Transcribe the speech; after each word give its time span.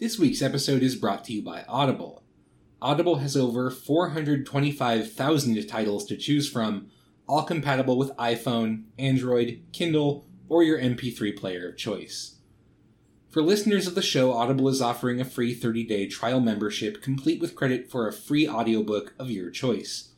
This 0.00 0.18
week's 0.18 0.42
episode 0.42 0.82
is 0.82 0.96
brought 0.96 1.22
to 1.26 1.32
you 1.32 1.40
by 1.40 1.62
Audible. 1.68 2.24
Audible 2.82 3.18
has 3.18 3.36
over 3.36 3.70
425,000 3.70 5.68
titles 5.68 6.04
to 6.06 6.16
choose 6.16 6.50
from, 6.50 6.88
all 7.28 7.44
compatible 7.44 7.96
with 7.96 8.10
iPhone, 8.16 8.86
Android, 8.98 9.62
Kindle, 9.72 10.26
or 10.48 10.64
your 10.64 10.80
MP3 10.80 11.38
player 11.38 11.68
of 11.68 11.76
choice. 11.76 12.38
For 13.30 13.40
listeners 13.40 13.86
of 13.86 13.94
the 13.94 14.02
show, 14.02 14.32
Audible 14.32 14.68
is 14.68 14.82
offering 14.82 15.20
a 15.20 15.24
free 15.24 15.54
30-day 15.54 16.08
trial 16.08 16.40
membership 16.40 17.00
complete 17.00 17.40
with 17.40 17.54
credit 17.54 17.88
for 17.88 18.08
a 18.08 18.12
free 18.12 18.48
audiobook 18.48 19.14
of 19.16 19.30
your 19.30 19.50
choice. 19.50 20.08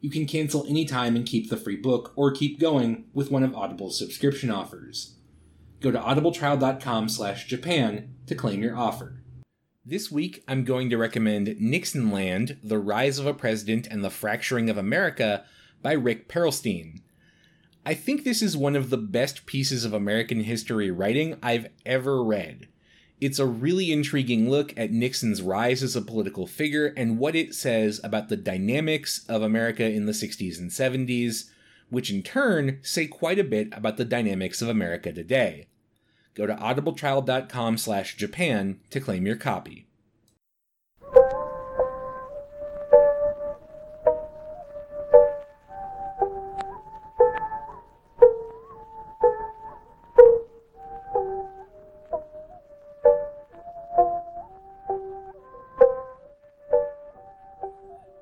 You 0.00 0.10
can 0.10 0.26
cancel 0.26 0.66
anytime 0.66 1.14
and 1.14 1.24
keep 1.24 1.50
the 1.50 1.56
free 1.56 1.76
book, 1.76 2.12
or 2.16 2.32
keep 2.32 2.58
going 2.58 3.04
with 3.14 3.30
one 3.30 3.44
of 3.44 3.54
Audible's 3.54 3.96
subscription 3.96 4.50
offers. 4.50 5.14
Go 5.78 5.92
to 5.92 6.00
audibletrial.com 6.00 7.08
slash 7.08 7.46
Japan 7.46 8.12
to 8.26 8.34
claim 8.34 8.60
your 8.60 8.76
offer. 8.76 9.19
This 9.86 10.10
week, 10.10 10.44
I'm 10.46 10.64
going 10.64 10.90
to 10.90 10.98
recommend 10.98 11.56
Nixonland, 11.58 12.58
The 12.62 12.78
Rise 12.78 13.18
of 13.18 13.24
a 13.24 13.32
President 13.32 13.86
and 13.86 14.04
the 14.04 14.10
Fracturing 14.10 14.68
of 14.68 14.76
America 14.76 15.46
by 15.80 15.92
Rick 15.92 16.28
Perlstein. 16.28 17.00
I 17.86 17.94
think 17.94 18.22
this 18.22 18.42
is 18.42 18.58
one 18.58 18.76
of 18.76 18.90
the 18.90 18.98
best 18.98 19.46
pieces 19.46 19.86
of 19.86 19.94
American 19.94 20.40
history 20.40 20.90
writing 20.90 21.38
I've 21.42 21.68
ever 21.86 22.22
read. 22.22 22.68
It's 23.22 23.38
a 23.38 23.46
really 23.46 23.90
intriguing 23.90 24.50
look 24.50 24.74
at 24.76 24.92
Nixon's 24.92 25.40
rise 25.40 25.82
as 25.82 25.96
a 25.96 26.02
political 26.02 26.46
figure 26.46 26.92
and 26.94 27.18
what 27.18 27.34
it 27.34 27.54
says 27.54 28.02
about 28.04 28.28
the 28.28 28.36
dynamics 28.36 29.24
of 29.30 29.40
America 29.40 29.88
in 29.88 30.04
the 30.04 30.12
60s 30.12 30.58
and 30.58 30.70
70s, 30.70 31.48
which 31.88 32.10
in 32.10 32.22
turn 32.22 32.80
say 32.82 33.06
quite 33.06 33.38
a 33.38 33.44
bit 33.44 33.68
about 33.72 33.96
the 33.96 34.04
dynamics 34.04 34.60
of 34.60 34.68
America 34.68 35.10
today. 35.10 35.68
Go 36.34 36.46
to 36.46 36.54
audibletrial.com 36.54 37.78
slash 37.78 38.16
Japan 38.16 38.80
to 38.90 39.00
claim 39.00 39.26
your 39.26 39.36
copy. 39.36 39.86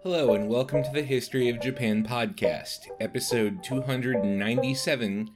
Hello, 0.02 0.32
and 0.32 0.48
welcome 0.48 0.82
to 0.82 0.90
the 0.90 1.02
History 1.02 1.50
of 1.50 1.60
Japan 1.60 2.02
podcast, 2.02 2.88
episode 2.98 3.62
297 3.62 5.28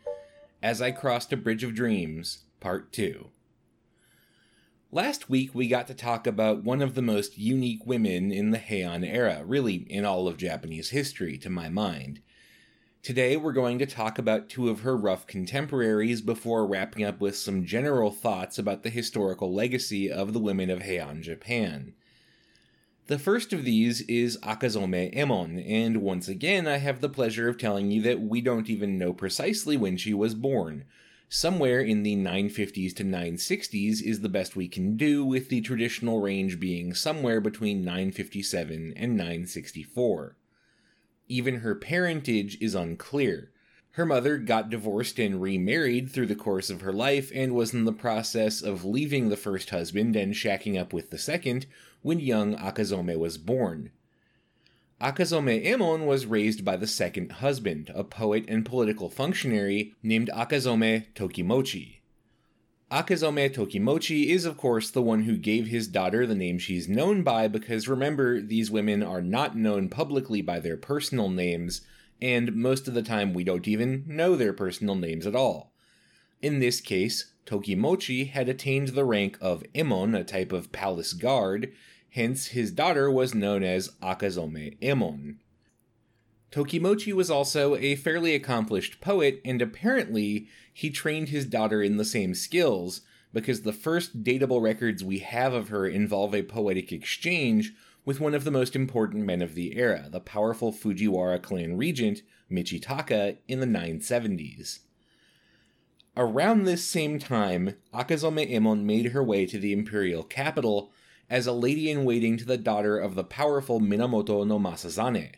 As 0.63 0.81
I 0.81 0.91
Crossed 0.93 1.33
a 1.33 1.37
Bridge 1.37 1.63
of 1.63 1.75
Dreams, 1.75 2.45
Part 2.63 2.93
2. 2.93 3.29
Last 4.93 5.29
week, 5.29 5.53
we 5.53 5.67
got 5.67 5.89
to 5.89 5.95
talk 5.95 6.29
about 6.29 6.63
one 6.63 6.81
of 6.81 6.95
the 6.95 7.03
most 7.03 7.37
unique 7.37 7.85
women 7.85 8.31
in 8.31 8.53
the 8.53 8.59
Heian 8.59 9.05
era, 9.05 9.43
really 9.45 9.85
in 9.91 10.05
all 10.05 10.29
of 10.29 10.37
Japanese 10.37 10.91
history, 10.91 11.37
to 11.39 11.51
my 11.51 11.69
mind. 11.69 12.21
Today, 13.03 13.37
we're 13.37 13.53
going 13.53 13.81
to 13.81 13.87
talk 13.87 14.17
about 14.17 14.49
two 14.49 14.69
of 14.69 14.83
her 14.83 14.97
rough 14.97 15.27
contemporaries 15.27 16.21
before 16.21 16.65
wrapping 16.65 17.03
up 17.03 17.21
with 17.21 17.35
some 17.35 17.67
general 17.67 18.13
thoughts 18.13 18.59
about 18.59 18.85
the 18.85 18.91
historical 18.91 19.53
legacy 19.53 20.09
of 20.09 20.33
the 20.33 20.39
women 20.39 20.71
of 20.71 20.83
Heian 20.83 21.21
Japan. 21.21 21.95
The 23.09 23.19
first 23.19 23.53
of 23.53 23.65
these 23.65 24.03
is 24.03 24.39
Akazome 24.45 25.13
Emon, 25.17 25.69
and 25.69 25.97
once 25.97 26.29
again, 26.29 26.69
I 26.69 26.77
have 26.77 27.01
the 27.01 27.09
pleasure 27.09 27.49
of 27.49 27.59
telling 27.59 27.91
you 27.91 28.03
that 28.03 28.21
we 28.21 28.41
don't 28.41 28.71
even 28.71 28.99
know 28.99 29.13
precisely 29.13 29.77
when 29.77 29.97
she 29.97 30.15
was 30.15 30.37
born 30.37 30.85
somewhere 31.33 31.81
in 31.81 32.03
the 32.03 32.15
950s 32.15 32.95
to 32.95 33.03
960s 33.03 34.03
is 34.03 34.21
the 34.21 34.29
best 34.29 34.55
we 34.55 34.69
can 34.69 34.99
do, 34.99 35.25
with 35.25 35.49
the 35.49 35.63
traditional 35.63 36.21
range 36.21 36.61
being 36.61 36.93
somewhere 36.93 37.41
between 37.41 37.83
957 37.83 38.93
and 38.95 39.17
964. 39.17 40.37
Even 41.29 41.61
her 41.61 41.75
parentage 41.75 42.61
is 42.61 42.75
unclear. 42.75 43.51
Her 43.93 44.05
mother 44.05 44.37
got 44.37 44.69
divorced 44.69 45.19
and 45.19 45.41
remarried 45.41 46.11
through 46.11 46.27
the 46.27 46.35
course 46.35 46.69
of 46.69 46.83
her 46.83 46.93
life 46.93 47.33
and 47.35 47.55
was 47.55 47.73
in 47.73 47.87
the 47.87 47.93
process 47.95 48.61
of 48.61 48.85
leaving 48.85 49.31
the 49.31 49.37
first 49.39 49.71
husband 49.71 50.15
and 50.15 50.35
shacking 50.35 50.79
up 50.79 50.93
with 50.93 51.09
the 51.09 51.19
second 51.19 51.65
when 52.03 52.21
young 52.21 52.55
Akazome 52.57 53.19
was 53.19 53.39
born. 53.39 53.91
Akazome 55.03 55.67
Emon 55.67 56.07
was 56.07 56.27
raised 56.27 56.65
by 56.65 56.77
the 56.77 56.87
second 56.87 57.33
husband, 57.33 57.91
a 57.93 58.05
poet 58.05 58.45
and 58.47 58.65
political 58.65 59.11
functionary 59.11 59.97
named 60.01 60.31
Akazome 60.33 61.07
Tokimochi. 61.17 61.97
Akazome 62.89 63.53
Tokimochi 63.53 64.27
is, 64.27 64.45
of 64.45 64.57
course, 64.57 64.91
the 64.91 65.03
one 65.03 65.25
who 65.25 65.37
gave 65.37 65.67
his 65.67 65.89
daughter 65.89 66.25
the 66.25 66.37
name 66.37 66.57
she's 66.57 66.89
known 66.89 67.25
by 67.25 67.49
because 67.49 67.89
remember, 67.89 68.41
these 68.41 68.71
women 68.71 69.03
are 69.03 69.21
not 69.21 69.57
known 69.57 69.89
publicly 69.89 70.41
by 70.41 70.61
their 70.61 70.77
personal 70.77 71.29
names, 71.29 71.81
and 72.21 72.55
most 72.55 72.87
of 72.87 72.95
the 72.95 73.03
time 73.03 73.35
we 73.35 73.43
don't 73.43 73.67
even 73.67 74.05
know 74.07 74.37
their 74.37 74.53
personal 74.53 74.95
names 74.95 75.27
at 75.27 75.35
all. 75.35 75.73
In 76.41 76.61
this 76.61 76.81
case, 76.81 77.33
Tokimochi 77.45 78.31
had 78.31 78.49
attained 78.49 78.89
the 78.89 79.05
rank 79.05 79.37
of 79.41 79.65
Emon, 79.75 80.17
a 80.17 80.23
type 80.23 80.53
of 80.53 80.71
palace 80.71 81.13
guard, 81.13 81.73
Hence, 82.13 82.49
his 82.49 82.71
daughter 82.71 83.11
was 83.11 83.35
known 83.35 83.63
as 83.63 83.89
Akazome 84.03 84.79
Emon. 84.81 85.37
Tokimochi 86.51 87.15
was 87.15 87.31
also 87.31 87.75
a 87.77 87.97
fairly 87.97 88.35
accomplished 88.35 89.01
poet, 89.01 89.41
and 89.47 89.63
apparently 89.63 90.47
he 90.75 90.91
trained 90.91 91.31
his 91.31 91.47
daughter 91.47 91.83
in 91.83 91.97
the 91.97 92.05
same 92.05 92.35
skills, 92.35 93.01
because 93.33 93.63
the 93.63 93.73
first 93.73 94.23
datable 94.23 94.61
records 94.61 95.03
we 95.03 95.21
have 95.21 95.55
of 95.55 95.71
her 95.71 95.87
involve 95.87 96.35
a 96.35 96.43
poetic 96.43 96.93
exchange 96.93 97.73
with 98.05 98.21
one 98.21 98.35
of 98.35 98.45
the 98.45 98.51
most 98.51 98.77
important 98.77 99.25
men 99.25 99.41
of 99.41 99.55
the 99.55 99.75
era, 99.79 100.09
the 100.11 100.21
powerful 100.21 100.71
Fujiwara 100.71 101.41
clan 101.41 101.79
regent, 101.79 102.21
Michitaka, 102.51 103.39
in 103.49 103.61
the 103.61 103.67
970s. 103.67 104.81
Around 106.15 106.65
this 106.65 106.85
same 106.85 107.19
time, 107.19 107.77
Akazome 107.95 108.53
Emon 108.53 108.83
made 108.83 109.13
her 109.13 109.25
way 109.25 109.47
to 109.47 109.59
the 109.59 109.73
imperial 109.73 110.23
capital 110.23 110.93
as 111.33 111.47
a 111.47 111.53
lady 111.53 111.91
in 111.91 112.05
waiting 112.05 112.37
to 112.37 112.45
the 112.45 112.59
daughter 112.59 112.99
of 112.99 113.15
the 113.15 113.25
powerful 113.25 113.81
Minamoto 113.81 114.47
no 114.47 114.59
Masazane. 114.59 115.31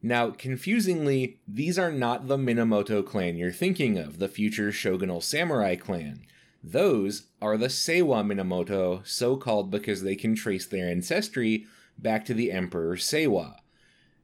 Now, 0.00 0.30
confusingly, 0.30 1.40
these 1.46 1.76
are 1.76 1.90
not 1.90 2.28
the 2.28 2.36
Minamoto 2.36 3.04
clan 3.04 3.36
you're 3.36 3.50
thinking 3.50 3.98
of, 3.98 4.20
the 4.20 4.28
future 4.28 4.70
shogunal 4.70 5.20
samurai 5.20 5.74
clan. 5.74 6.24
Those 6.62 7.24
are 7.40 7.56
the 7.56 7.66
Seiwa 7.66 8.24
Minamoto, 8.24 9.04
so 9.04 9.36
called 9.36 9.72
because 9.72 10.04
they 10.04 10.14
can 10.14 10.36
trace 10.36 10.66
their 10.66 10.88
ancestry 10.88 11.66
back 11.98 12.24
to 12.26 12.34
the 12.34 12.52
Emperor 12.52 12.94
Seiwa. 12.94 13.56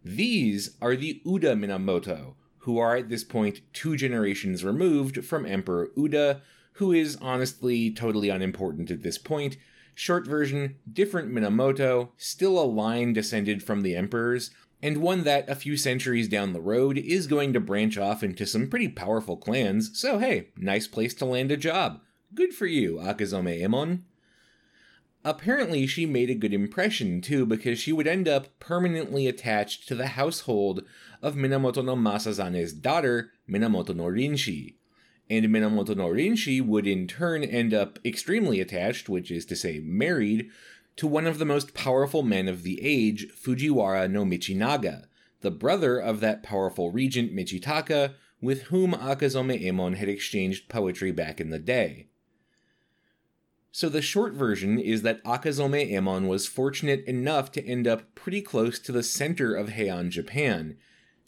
These 0.04 0.76
are 0.80 0.94
the 0.94 1.20
Uda 1.26 1.58
Minamoto, 1.58 2.34
who 2.58 2.78
are 2.78 2.94
at 2.94 3.08
this 3.08 3.24
point 3.24 3.62
two 3.72 3.96
generations 3.96 4.64
removed 4.64 5.24
from 5.24 5.44
Emperor 5.44 5.90
Uda, 5.96 6.40
who 6.74 6.92
is 6.92 7.18
honestly 7.20 7.90
totally 7.90 8.28
unimportant 8.28 8.92
at 8.92 9.02
this 9.02 9.18
point 9.18 9.56
Short 9.98 10.28
version, 10.28 10.76
different 10.90 11.32
Minamoto, 11.32 12.10
still 12.16 12.56
a 12.56 12.62
line 12.62 13.12
descended 13.12 13.64
from 13.64 13.80
the 13.80 13.96
emperors, 13.96 14.52
and 14.80 14.98
one 14.98 15.24
that 15.24 15.50
a 15.50 15.56
few 15.56 15.76
centuries 15.76 16.28
down 16.28 16.52
the 16.52 16.60
road 16.60 16.96
is 16.96 17.26
going 17.26 17.52
to 17.52 17.58
branch 17.58 17.98
off 17.98 18.22
into 18.22 18.46
some 18.46 18.70
pretty 18.70 18.86
powerful 18.86 19.36
clans, 19.36 19.98
so 19.98 20.20
hey, 20.20 20.50
nice 20.56 20.86
place 20.86 21.14
to 21.14 21.24
land 21.24 21.50
a 21.50 21.56
job. 21.56 22.00
Good 22.32 22.54
for 22.54 22.66
you, 22.66 22.98
Akazome 22.98 23.60
Emon. 23.60 24.02
Apparently, 25.24 25.84
she 25.88 26.06
made 26.06 26.30
a 26.30 26.36
good 26.36 26.54
impression 26.54 27.20
too, 27.20 27.44
because 27.44 27.80
she 27.80 27.92
would 27.92 28.06
end 28.06 28.28
up 28.28 28.56
permanently 28.60 29.26
attached 29.26 29.88
to 29.88 29.96
the 29.96 30.06
household 30.06 30.84
of 31.20 31.34
Minamoto 31.34 31.84
no 31.84 31.96
Masazane's 31.96 32.72
daughter, 32.72 33.32
Minamoto 33.50 33.96
no 33.96 34.04
Rinshi 34.04 34.77
and 35.30 35.46
Minamoto 35.46 35.96
no 35.96 36.08
Rinshi 36.08 36.64
would 36.64 36.86
in 36.86 37.06
turn 37.06 37.44
end 37.44 37.74
up 37.74 37.98
extremely 38.04 38.60
attached, 38.60 39.08
which 39.08 39.30
is 39.30 39.44
to 39.46 39.56
say 39.56 39.80
married, 39.80 40.50
to 40.96 41.06
one 41.06 41.26
of 41.26 41.38
the 41.38 41.44
most 41.44 41.74
powerful 41.74 42.22
men 42.22 42.48
of 42.48 42.62
the 42.62 42.80
age, 42.82 43.28
Fujiwara 43.32 44.10
no 44.10 44.24
Michinaga, 44.24 45.06
the 45.40 45.50
brother 45.50 45.98
of 45.98 46.20
that 46.20 46.42
powerful 46.42 46.90
regent 46.90 47.34
Michitaka, 47.34 48.14
with 48.40 48.62
whom 48.62 48.92
Akazome 48.92 49.62
Emon 49.62 49.96
had 49.96 50.08
exchanged 50.08 50.68
poetry 50.68 51.12
back 51.12 51.40
in 51.40 51.50
the 51.50 51.58
day. 51.58 52.06
So 53.70 53.88
the 53.88 54.02
short 54.02 54.32
version 54.32 54.78
is 54.78 55.02
that 55.02 55.22
Akazome 55.24 55.90
Emon 55.92 56.26
was 56.26 56.48
fortunate 56.48 57.04
enough 57.04 57.52
to 57.52 57.64
end 57.64 57.86
up 57.86 58.14
pretty 58.14 58.42
close 58.42 58.78
to 58.80 58.92
the 58.92 59.02
center 59.02 59.54
of 59.54 59.70
Heian 59.70 60.08
Japan, 60.08 60.76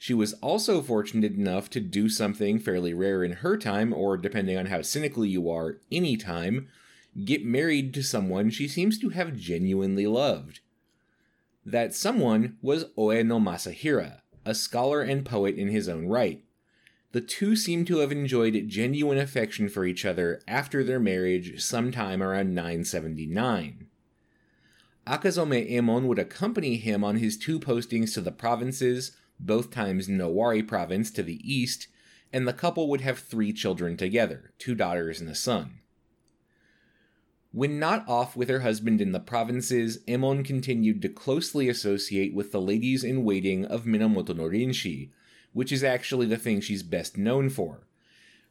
she 0.02 0.14
was 0.14 0.32
also 0.41 0.81
fortunate 0.81 1.35
enough 1.35 1.69
to 1.69 1.79
do 1.79 2.08
something 2.08 2.58
fairly 2.58 2.94
rare 2.94 3.23
in 3.23 3.32
her 3.32 3.58
time, 3.58 3.93
or 3.93 4.17
depending 4.17 4.56
on 4.56 4.64
how 4.64 4.81
cynical 4.81 5.26
you 5.26 5.50
are, 5.50 5.76
any 5.93 6.17
time, 6.17 6.69
get 7.23 7.44
married 7.44 7.93
to 7.93 8.02
someone 8.02 8.49
she 8.49 8.67
seems 8.67 8.99
to 8.99 9.11
have 9.11 9.37
genuinely 9.37 10.06
loved. 10.06 10.61
That 11.67 11.94
someone 11.94 12.56
was 12.62 12.87
Oe 12.97 13.23
no 13.23 13.38
Masahira, 13.38 14.23
a 14.47 14.55
scholar 14.55 15.02
and 15.02 15.23
poet 15.23 15.56
in 15.56 15.69
his 15.69 15.87
own 15.87 16.06
right. 16.06 16.43
the 17.12 17.20
two 17.20 17.55
seem 17.55 17.85
to 17.85 17.99
have 17.99 18.11
enjoyed 18.11 18.69
genuine 18.69 19.19
affection 19.19 19.69
for 19.69 19.85
each 19.85 20.06
other 20.06 20.41
after 20.49 20.82
their 20.82 21.00
marriage 21.00 21.62
sometime 21.62 22.23
around 22.23 22.55
979. 22.55 23.87
Akazome 25.06 25.70
Emon 25.70 26.05
would 26.05 26.19
accompany 26.19 26.76
him 26.76 27.05
on 27.05 27.17
his 27.17 27.37
two 27.37 27.61
postings 27.61 28.14
to 28.14 28.23
the 28.23 28.32
provinces, 28.32 29.12
both 29.46 29.70
times 29.70 30.08
Nowari 30.08 30.66
province 30.66 31.10
to 31.12 31.22
the 31.22 31.40
east, 31.42 31.88
and 32.32 32.46
the 32.46 32.52
couple 32.52 32.88
would 32.88 33.00
have 33.00 33.19
three 33.19 33.52
children 33.52 33.96
together 33.96 34.52
two 34.58 34.75
daughters 34.75 35.20
and 35.20 35.28
a 35.28 35.34
son. 35.34 35.81
When 37.52 37.81
not 37.81 38.08
off 38.08 38.37
with 38.37 38.48
her 38.48 38.60
husband 38.60 39.00
in 39.00 39.10
the 39.10 39.19
provinces, 39.19 39.98
Emon 40.06 40.44
continued 40.44 41.02
to 41.02 41.08
closely 41.08 41.69
associate 41.69 42.32
with 42.32 42.52
the 42.52 42.60
ladies 42.60 43.02
in 43.02 43.25
waiting 43.25 43.64
of 43.64 43.84
Minamoto 43.84 44.37
no 44.37 44.44
Rinshi, 44.44 45.10
which 45.52 45.72
is 45.72 45.82
actually 45.82 46.26
the 46.26 46.37
thing 46.37 46.60
she's 46.60 46.84
best 46.84 47.19
known 47.19 47.50
for. 47.50 47.88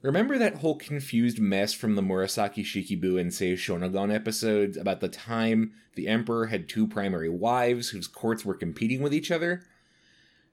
Remember 0.01 0.38
that 0.38 0.56
whole 0.56 0.75
confused 0.75 1.39
mess 1.39 1.74
from 1.74 1.95
the 1.95 2.01
Murasaki 2.01 2.63
Shikibu 2.63 3.19
and 3.19 3.33
Sei 3.33 3.53
Shonagon 3.53 4.13
episodes 4.13 4.77
about 4.77 5.01
the 5.01 5.09
time 5.09 5.74
the 5.95 6.07
emperor 6.07 6.47
had 6.47 6.69
two 6.69 6.88
primary 6.88 7.30
wives 7.30 7.89
whose 7.89 8.07
courts 8.07 8.45
were 8.45 8.53
competing 8.53 9.01
with 9.01 9.13
each 9.13 9.30
other? 9.30 9.63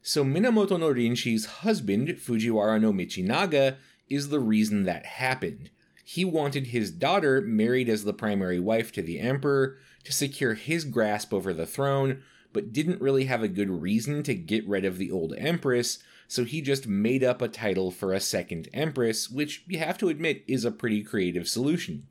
So 0.02 0.24
Minamoto 0.24 0.78
no 0.78 0.92
Rinshi's 0.92 1.46
husband, 1.46 2.08
Fujiwara 2.08 2.80
no 2.80 2.92
Michinaga, 2.92 3.76
is 4.08 4.28
the 4.28 4.40
reason 4.40 4.84
that 4.84 5.04
happened. 5.04 5.70
He 6.04 6.24
wanted 6.24 6.68
his 6.68 6.92
daughter 6.92 7.40
married 7.40 7.88
as 7.88 8.04
the 8.04 8.12
primary 8.12 8.60
wife 8.60 8.92
to 8.92 9.02
the 9.02 9.18
emperor 9.18 9.78
to 10.04 10.12
secure 10.12 10.54
his 10.54 10.84
grasp 10.84 11.34
over 11.34 11.52
the 11.52 11.66
throne, 11.66 12.22
but 12.52 12.72
didn't 12.72 13.00
really 13.00 13.24
have 13.24 13.42
a 13.42 13.48
good 13.48 13.68
reason 13.68 14.22
to 14.22 14.34
get 14.34 14.66
rid 14.68 14.84
of 14.84 14.98
the 14.98 15.10
old 15.10 15.34
empress, 15.36 15.98
so 16.28 16.44
he 16.44 16.60
just 16.60 16.86
made 16.86 17.24
up 17.24 17.42
a 17.42 17.48
title 17.48 17.90
for 17.90 18.12
a 18.12 18.20
second 18.20 18.68
empress, 18.72 19.28
which 19.28 19.64
you 19.66 19.78
have 19.78 19.98
to 19.98 20.08
admit 20.08 20.44
is 20.46 20.64
a 20.64 20.70
pretty 20.70 21.02
creative 21.02 21.48
solution. 21.48 22.06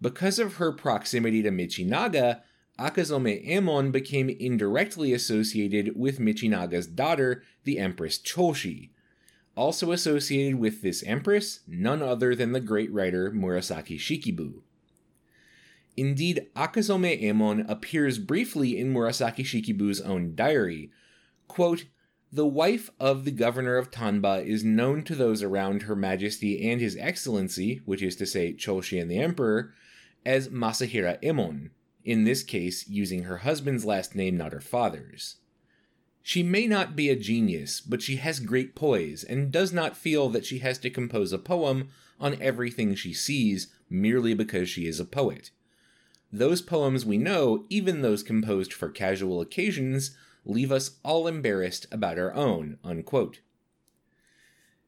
Because 0.00 0.38
of 0.38 0.54
her 0.54 0.72
proximity 0.72 1.42
to 1.42 1.50
Michinaga, 1.50 2.40
Akazome 2.80 3.46
Emon 3.46 3.92
became 3.92 4.30
indirectly 4.30 5.12
associated 5.12 5.96
with 5.96 6.18
Michinaga's 6.18 6.86
daughter, 6.86 7.42
the 7.64 7.78
Empress 7.78 8.18
Choshi. 8.18 8.88
Also 9.54 9.92
associated 9.92 10.58
with 10.58 10.80
this 10.80 11.02
empress, 11.02 11.60
none 11.68 12.00
other 12.00 12.34
than 12.34 12.52
the 12.52 12.60
great 12.60 12.90
writer 12.90 13.30
Murasaki 13.30 13.98
Shikibu. 13.98 14.62
Indeed, 15.94 16.46
Akazome 16.56 17.22
Emon 17.22 17.68
appears 17.68 18.18
briefly 18.18 18.78
in 18.78 18.94
Murasaki 18.94 19.44
Shikibu's 19.44 20.00
own 20.00 20.34
diary. 20.34 20.90
Quote, 21.48 21.84
the 22.32 22.46
wife 22.46 22.90
of 22.98 23.24
the 23.24 23.32
governor 23.32 23.76
of 23.76 23.90
Tanba 23.90 24.46
is 24.46 24.64
known 24.64 25.02
to 25.02 25.14
those 25.14 25.42
around 25.42 25.82
Her 25.82 25.96
Majesty 25.96 26.70
and 26.70 26.80
His 26.80 26.96
Excellency, 26.96 27.82
which 27.84 28.02
is 28.02 28.16
to 28.16 28.24
say 28.24 28.54
Choshi 28.54 29.02
and 29.02 29.10
the 29.10 29.18
Emperor, 29.18 29.74
as 30.24 30.48
Masahira 30.48 31.20
Emon, 31.22 31.70
in 32.04 32.24
this 32.24 32.42
case 32.42 32.88
using 32.88 33.24
her 33.24 33.38
husband's 33.38 33.84
last 33.84 34.14
name, 34.14 34.36
not 34.36 34.52
her 34.52 34.60
father's. 34.60 35.36
She 36.22 36.42
may 36.42 36.66
not 36.66 36.94
be 36.94 37.08
a 37.08 37.16
genius, 37.16 37.80
but 37.80 38.02
she 38.02 38.16
has 38.16 38.40
great 38.40 38.74
poise 38.74 39.24
and 39.24 39.50
does 39.50 39.72
not 39.72 39.96
feel 39.96 40.28
that 40.30 40.44
she 40.44 40.58
has 40.58 40.78
to 40.78 40.90
compose 40.90 41.32
a 41.32 41.38
poem 41.38 41.88
on 42.18 42.40
everything 42.40 42.94
she 42.94 43.14
sees 43.14 43.68
merely 43.88 44.34
because 44.34 44.68
she 44.68 44.86
is 44.86 45.00
a 45.00 45.04
poet. 45.04 45.50
Those 46.32 46.62
poems 46.62 47.04
we 47.04 47.18
know, 47.18 47.64
even 47.68 48.02
those 48.02 48.22
composed 48.22 48.72
for 48.72 48.88
casual 48.88 49.40
occasions, 49.40 50.16
leave 50.44 50.70
us 50.70 50.98
all 51.02 51.26
embarrassed 51.26 51.86
about 51.90 52.18
our 52.18 52.32
own. 52.34 52.78
Unquote. 52.84 53.40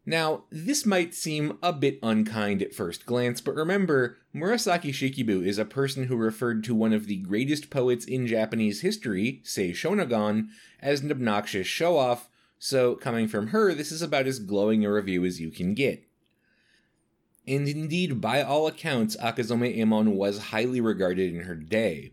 Now, 0.04 0.44
this 0.50 0.84
might 0.84 1.14
seem 1.14 1.58
a 1.62 1.72
bit 1.72 2.00
unkind 2.02 2.60
at 2.60 2.74
first 2.74 3.06
glance, 3.06 3.40
but 3.40 3.54
remember, 3.54 4.18
Murasaki 4.34 4.90
Shikibu 4.90 5.46
is 5.46 5.58
a 5.58 5.64
person 5.64 6.04
who 6.04 6.16
referred 6.16 6.64
to 6.64 6.74
one 6.74 6.92
of 6.92 7.06
the 7.06 7.18
greatest 7.18 7.70
poets 7.70 8.04
in 8.04 8.26
Japanese 8.26 8.80
history, 8.80 9.40
Sei 9.44 9.70
Shonagon, 9.70 10.48
as 10.80 11.02
an 11.02 11.12
obnoxious 11.12 11.68
show 11.68 11.98
off, 11.98 12.28
so 12.58 12.96
coming 12.96 13.28
from 13.28 13.48
her, 13.48 13.74
this 13.74 13.92
is 13.92 14.02
about 14.02 14.26
as 14.26 14.40
glowing 14.40 14.84
a 14.84 14.92
review 14.92 15.24
as 15.24 15.40
you 15.40 15.50
can 15.50 15.74
get. 15.74 16.04
And 17.46 17.68
indeed, 17.68 18.20
by 18.20 18.42
all 18.42 18.66
accounts, 18.66 19.16
Akazome 19.16 19.76
Emon 19.76 20.14
was 20.14 20.38
highly 20.38 20.80
regarded 20.80 21.32
in 21.32 21.42
her 21.42 21.56
day. 21.56 22.12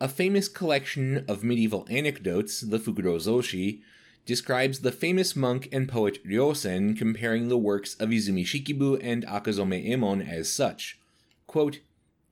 A 0.00 0.08
famous 0.08 0.48
collection 0.48 1.24
of 1.28 1.44
medieval 1.44 1.86
anecdotes, 1.88 2.60
the 2.60 2.78
Fukurozoshi, 2.78 3.80
describes 4.24 4.80
the 4.80 4.92
famous 4.92 5.34
monk 5.34 5.68
and 5.72 5.88
poet 5.88 6.24
Ryosen 6.24 6.96
comparing 6.96 7.48
the 7.48 7.58
works 7.58 7.94
of 7.96 8.10
Izumi 8.10 8.44
Shikibu 8.44 9.00
and 9.02 9.26
Akazome 9.26 9.88
Emon 9.88 10.26
as 10.26 10.52
such. 10.52 10.98
Quote, 11.46 11.80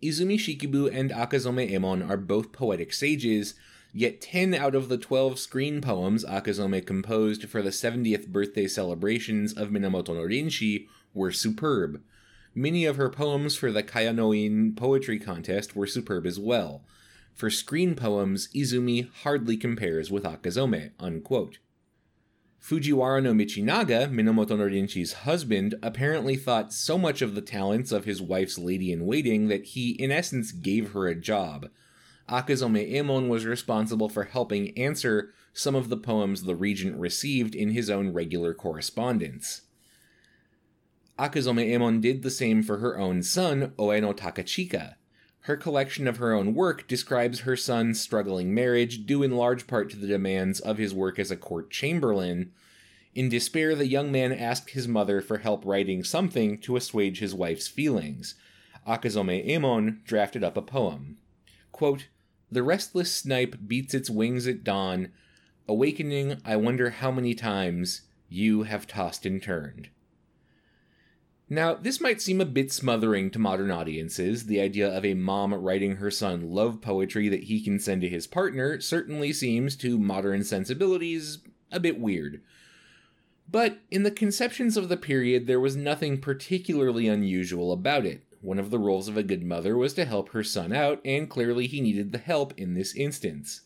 Izumi 0.03 0.37
Shikibu 0.37 0.91
and 0.95 1.11
Akazome 1.11 1.71
Emon 1.71 2.09
are 2.09 2.17
both 2.17 2.53
poetic 2.53 2.93
sages, 2.93 3.55
yet 3.93 4.21
10 4.21 4.55
out 4.55 4.75
of 4.75 4.89
the 4.89 4.97
12 4.97 5.39
screen 5.39 5.81
poems 5.81 6.25
Akazome 6.25 6.87
composed 6.87 7.49
for 7.49 7.61
the 7.61 7.71
70th 7.71 8.29
birthday 8.29 8.67
celebrations 8.67 9.53
of 9.53 9.71
Minamoto 9.71 10.15
no 10.15 10.23
Rinshi 10.23 10.87
were 11.13 11.33
superb. 11.33 12.01
Many 12.55 12.85
of 12.85 12.97
her 12.97 13.11
poems 13.11 13.57
for 13.57 13.71
the 13.71 13.83
Kayanoin 13.83 14.77
poetry 14.77 15.19
contest 15.19 15.77
were 15.77 15.87
superb 15.87 16.25
as 16.25 16.39
well. 16.39 16.83
For 17.35 17.51
screen 17.51 17.95
poems, 17.95 18.49
Izumi 18.55 19.09
hardly 19.23 19.57
compares 19.57 20.11
with 20.11 20.25
Akazome. 20.25 20.91
Unquote. 20.99 21.59
Fujiwara 22.61 23.23
no 23.23 23.33
Michinaga, 23.33 24.11
Minamoto 24.11 24.51
no 24.51 24.65
Rinshi's 24.65 25.13
husband, 25.25 25.75
apparently 25.83 26.37
thought 26.37 26.73
so 26.73 26.99
much 26.99 27.23
of 27.23 27.35
the 27.35 27.41
talents 27.41 27.91
of 27.91 28.05
his 28.05 28.21
wife's 28.21 28.59
lady 28.59 28.93
in 28.93 29.07
waiting 29.07 29.49
that 29.49 29.65
he, 29.65 29.93
in 29.93 30.11
essence, 30.11 30.53
gave 30.53 30.93
her 30.93 31.07
a 31.09 31.15
job. 31.15 31.71
Akazome 32.29 32.93
Emon 32.93 33.29
was 33.29 33.47
responsible 33.47 34.09
for 34.09 34.25
helping 34.25 34.77
answer 34.79 35.33
some 35.53 35.75
of 35.75 35.89
the 35.89 35.97
poems 35.97 36.43
the 36.43 36.55
regent 36.55 36.97
received 36.97 37.55
in 37.55 37.71
his 37.71 37.91
own 37.91 38.13
regular 38.13 38.55
correspondence. 38.55 39.63
Akazome 41.19 41.69
Emon 41.69 42.01
did 42.01 42.23
the 42.23 42.31
same 42.31 42.63
for 42.63 42.79
her 42.79 42.99
own 42.99 43.23
son, 43.23 43.73
Oeno 43.79 44.15
Takachika. 44.15 44.95
Her 45.43 45.57
collection 45.57 46.07
of 46.07 46.19
her 46.19 46.33
own 46.33 46.55
work 46.55 46.87
describes 46.87 47.41
her 47.41 47.57
son's 47.57 48.01
struggling 48.01 48.55
marriage, 48.55 49.07
due 49.07 49.23
in 49.23 49.37
large 49.37 49.67
part 49.67 49.91
to 49.91 49.97
the 49.97 50.07
demands 50.07 50.61
of 50.61 50.79
his 50.79 50.93
work 50.93 51.19
as 51.19 51.31
a 51.31 51.37
court 51.37 51.71
chamberlain. 51.71 52.53
In 53.15 53.29
despair, 53.29 53.75
the 53.75 53.87
young 53.87 54.13
man 54.13 54.33
asked 54.33 54.71
his 54.71 54.87
mother 54.87 55.21
for 55.21 55.39
help 55.39 55.65
writing 55.65 56.05
something 56.05 56.59
to 56.59 56.77
assuage 56.77 57.19
his 57.19 57.35
wife's 57.35 57.69
feelings. 57.69 58.35
Akazome 58.87 59.47
Emon 59.49 60.05
drafted 60.05 60.45
up 60.45 60.57
a 60.57 60.63
poem. 60.63 61.17
Quote, 61.73 62.09
the 62.53 62.63
restless 62.63 63.15
snipe 63.15 63.57
beats 63.67 63.95
its 63.95 64.11
wings 64.11 64.47
at 64.47 64.65
dawn. 64.65 65.09
Awakening, 65.69 66.41
I 66.45 66.57
wonder 66.57 66.91
how 66.91 67.11
many 67.11 67.35
times 67.35 68.03
you 68.29 68.65
have 68.65 68.87
tossed 68.87 69.25
and 69.25 69.43
turned. 69.43 69.89
Now, 71.53 71.75
this 71.75 72.01
might 72.01 72.23
seem 72.23 72.41
a 72.41 72.45
bit 72.45 72.71
smothering 72.71 73.29
to 73.33 73.41
modern 73.41 73.73
audiences. 73.73 74.47
The 74.47 74.61
idea 74.61 74.89
of 74.89 75.05
a 75.05 75.15
mom 75.15 75.53
writing 75.53 75.97
her 75.97 76.11
son 76.11 76.53
love 76.53 76.81
poetry 76.81 77.29
that 77.29 77.45
he 77.45 77.61
can 77.61 77.81
send 77.81 78.03
to 78.03 78.09
his 78.09 78.29
partner 78.29 78.81
certainly 78.81 79.33
seems 79.33 79.75
to 79.79 79.99
modern 79.99 80.45
sensibilities 80.45 81.39
a 81.73 81.81
bit 81.81 81.99
weird. 81.99 82.41
But 83.51 83.81
in 83.91 84.05
the 84.05 84.13
conceptions 84.13 84.77
of 84.77 84.89
the 84.89 84.97
period, 84.97 85.49
there 85.49 85.59
was 85.59 85.75
nothing 85.75 86.21
particularly 86.21 87.09
unusual 87.09 87.73
about 87.73 88.07
it. 88.07 88.23
One 88.43 88.61
of 88.61 88.71
the 88.71 88.79
roles 88.79 89.09
of 89.09 89.17
a 89.17 89.25
good 89.25 89.43
mother 89.43 89.77
was 89.77 89.93
to 89.95 90.05
help 90.05 90.29
her 90.29 90.45
son 90.45 90.73
out, 90.73 91.01
and 91.05 91.29
clearly 91.29 91.67
he 91.67 91.81
needed 91.81 92.13
the 92.13 92.19
help 92.19 92.55
in 92.57 92.75
this 92.75 92.95
instance. 92.95 93.63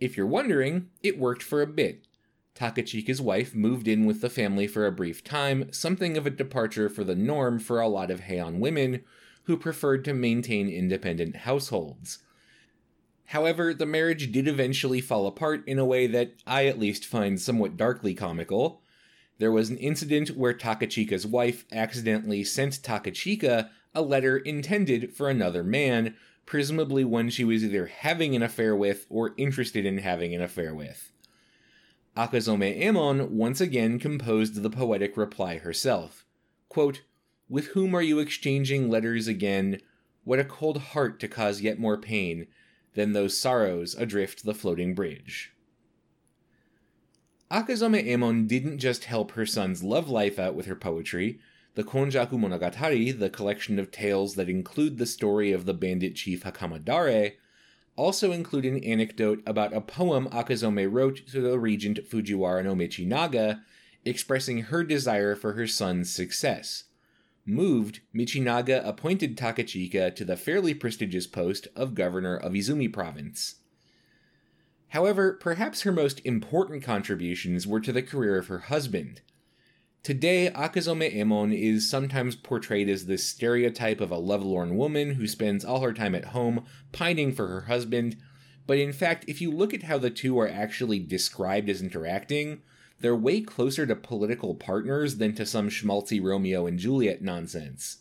If 0.00 0.16
you're 0.16 0.26
wondering, 0.26 0.88
it 1.02 1.18
worked 1.18 1.42
for 1.42 1.60
a 1.60 1.66
bit. 1.66 2.06
Takachika's 2.54 3.20
wife 3.20 3.54
moved 3.54 3.88
in 3.88 4.04
with 4.04 4.20
the 4.20 4.30
family 4.30 4.66
for 4.66 4.86
a 4.86 4.92
brief 4.92 5.24
time, 5.24 5.72
something 5.72 6.16
of 6.16 6.26
a 6.26 6.30
departure 6.30 6.88
for 6.88 7.04
the 7.04 7.14
norm 7.14 7.58
for 7.58 7.80
a 7.80 7.88
lot 7.88 8.10
of 8.10 8.22
Heian 8.22 8.58
women 8.58 9.02
who 9.44 9.56
preferred 9.56 10.04
to 10.04 10.14
maintain 10.14 10.68
independent 10.68 11.36
households. 11.36 12.18
However, 13.26 13.72
the 13.72 13.86
marriage 13.86 14.30
did 14.30 14.46
eventually 14.46 15.00
fall 15.00 15.26
apart 15.26 15.66
in 15.66 15.78
a 15.78 15.84
way 15.84 16.06
that 16.06 16.34
I 16.46 16.66
at 16.66 16.78
least 16.78 17.06
find 17.06 17.40
somewhat 17.40 17.76
darkly 17.76 18.14
comical. 18.14 18.82
There 19.38 19.50
was 19.50 19.70
an 19.70 19.78
incident 19.78 20.36
where 20.36 20.52
Takachika's 20.52 21.26
wife 21.26 21.64
accidentally 21.72 22.44
sent 22.44 22.82
Takachika 22.82 23.70
a 23.94 24.02
letter 24.02 24.36
intended 24.36 25.14
for 25.14 25.28
another 25.28 25.64
man, 25.64 26.14
presumably 26.46 27.04
one 27.04 27.30
she 27.30 27.44
was 27.44 27.64
either 27.64 27.86
having 27.86 28.36
an 28.36 28.42
affair 28.42 28.76
with 28.76 29.06
or 29.08 29.34
interested 29.36 29.86
in 29.86 29.98
having 29.98 30.34
an 30.34 30.42
affair 30.42 30.74
with. 30.74 31.10
Akazome 32.16 32.78
Emon 32.78 33.30
once 33.30 33.58
again 33.58 33.98
composed 33.98 34.62
the 34.62 34.68
poetic 34.68 35.16
reply 35.16 35.56
herself. 35.56 36.26
Quote, 36.68 37.02
With 37.48 37.68
whom 37.68 37.94
are 37.94 38.02
you 38.02 38.18
exchanging 38.18 38.90
letters 38.90 39.26
again? 39.26 39.80
What 40.24 40.38
a 40.38 40.44
cold 40.44 40.78
heart 40.78 41.18
to 41.20 41.28
cause 41.28 41.62
yet 41.62 41.78
more 41.78 41.96
pain 41.96 42.48
than 42.94 43.12
those 43.12 43.38
sorrows 43.38 43.94
adrift 43.94 44.44
the 44.44 44.54
floating 44.54 44.94
bridge. 44.94 45.52
Akazome 47.50 48.06
Emon 48.06 48.46
didn't 48.46 48.78
just 48.78 49.04
help 49.04 49.32
her 49.32 49.46
son's 49.46 49.82
love 49.82 50.10
life 50.10 50.38
out 50.38 50.54
with 50.54 50.66
her 50.66 50.76
poetry. 50.76 51.38
The 51.74 51.84
Konjaku 51.84 52.32
Monogatari, 52.32 53.18
the 53.18 53.30
collection 53.30 53.78
of 53.78 53.90
tales 53.90 54.34
that 54.34 54.50
include 54.50 54.98
the 54.98 55.06
story 55.06 55.52
of 55.52 55.64
the 55.64 55.74
bandit 55.74 56.14
chief 56.14 56.44
Hakamadare, 56.44 57.32
also 57.96 58.32
include 58.32 58.64
an 58.64 58.82
anecdote 58.84 59.42
about 59.46 59.74
a 59.74 59.80
poem 59.80 60.28
Akazome 60.28 60.90
wrote 60.90 61.26
to 61.28 61.40
the 61.40 61.58
regent 61.58 61.98
Fujiwara 62.08 62.64
no 62.64 62.74
Michinaga, 62.74 63.62
expressing 64.04 64.62
her 64.62 64.82
desire 64.82 65.36
for 65.36 65.52
her 65.52 65.66
son's 65.66 66.10
success. 66.10 66.84
Moved, 67.44 68.00
Michinaga 68.14 68.86
appointed 68.86 69.36
Takachika 69.36 70.14
to 70.14 70.24
the 70.24 70.36
fairly 70.36 70.74
prestigious 70.74 71.26
post 71.26 71.68
of 71.74 71.94
governor 71.94 72.36
of 72.36 72.52
Izumi 72.52 72.92
province. 72.92 73.56
However, 74.88 75.32
perhaps 75.32 75.82
her 75.82 75.92
most 75.92 76.20
important 76.24 76.82
contributions 76.82 77.66
were 77.66 77.80
to 77.80 77.92
the 77.92 78.02
career 78.02 78.36
of 78.36 78.48
her 78.48 78.58
husband. 78.58 79.22
Today, 80.02 80.50
Akazome 80.52 81.14
Emon 81.14 81.56
is 81.56 81.88
sometimes 81.88 82.34
portrayed 82.34 82.88
as 82.88 83.06
this 83.06 83.22
stereotype 83.22 84.00
of 84.00 84.10
a 84.10 84.16
lovelorn 84.16 84.76
woman 84.76 85.14
who 85.14 85.28
spends 85.28 85.64
all 85.64 85.78
her 85.78 85.92
time 85.92 86.16
at 86.16 86.24
home 86.26 86.64
pining 86.90 87.32
for 87.32 87.46
her 87.46 87.60
husband, 87.62 88.16
but 88.66 88.78
in 88.78 88.92
fact, 88.92 89.24
if 89.28 89.40
you 89.40 89.52
look 89.52 89.72
at 89.72 89.84
how 89.84 89.98
the 89.98 90.10
two 90.10 90.40
are 90.40 90.48
actually 90.48 90.98
described 90.98 91.68
as 91.68 91.80
interacting, 91.80 92.62
they're 92.98 93.14
way 93.14 93.42
closer 93.42 93.86
to 93.86 93.94
political 93.94 94.56
partners 94.56 95.18
than 95.18 95.36
to 95.36 95.46
some 95.46 95.68
schmaltzy 95.68 96.20
Romeo 96.20 96.66
and 96.66 96.80
Juliet 96.80 97.22
nonsense. 97.22 97.98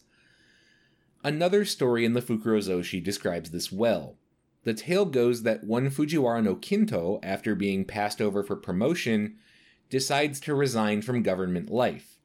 Another 1.24 1.64
story 1.66 2.04
in 2.04 2.14
the 2.14 2.22
Fukurozoshi 2.22 3.04
describes 3.04 3.52
this 3.52 3.72
well. 3.72 4.16
The 4.64 4.74
tale 4.74 5.06
goes 5.06 5.44
that 5.44 5.64
one 5.64 5.92
Fujiwara 5.92 6.44
no 6.44 6.56
Kinto, 6.56 7.20
after 7.22 7.54
being 7.54 7.86
passed 7.86 8.20
over 8.20 8.42
for 8.42 8.56
promotion, 8.56 9.38
decides 9.92 10.40
to 10.40 10.56
resign 10.56 11.04
from 11.04 11.22
government 11.22 11.70
life. 11.70 12.18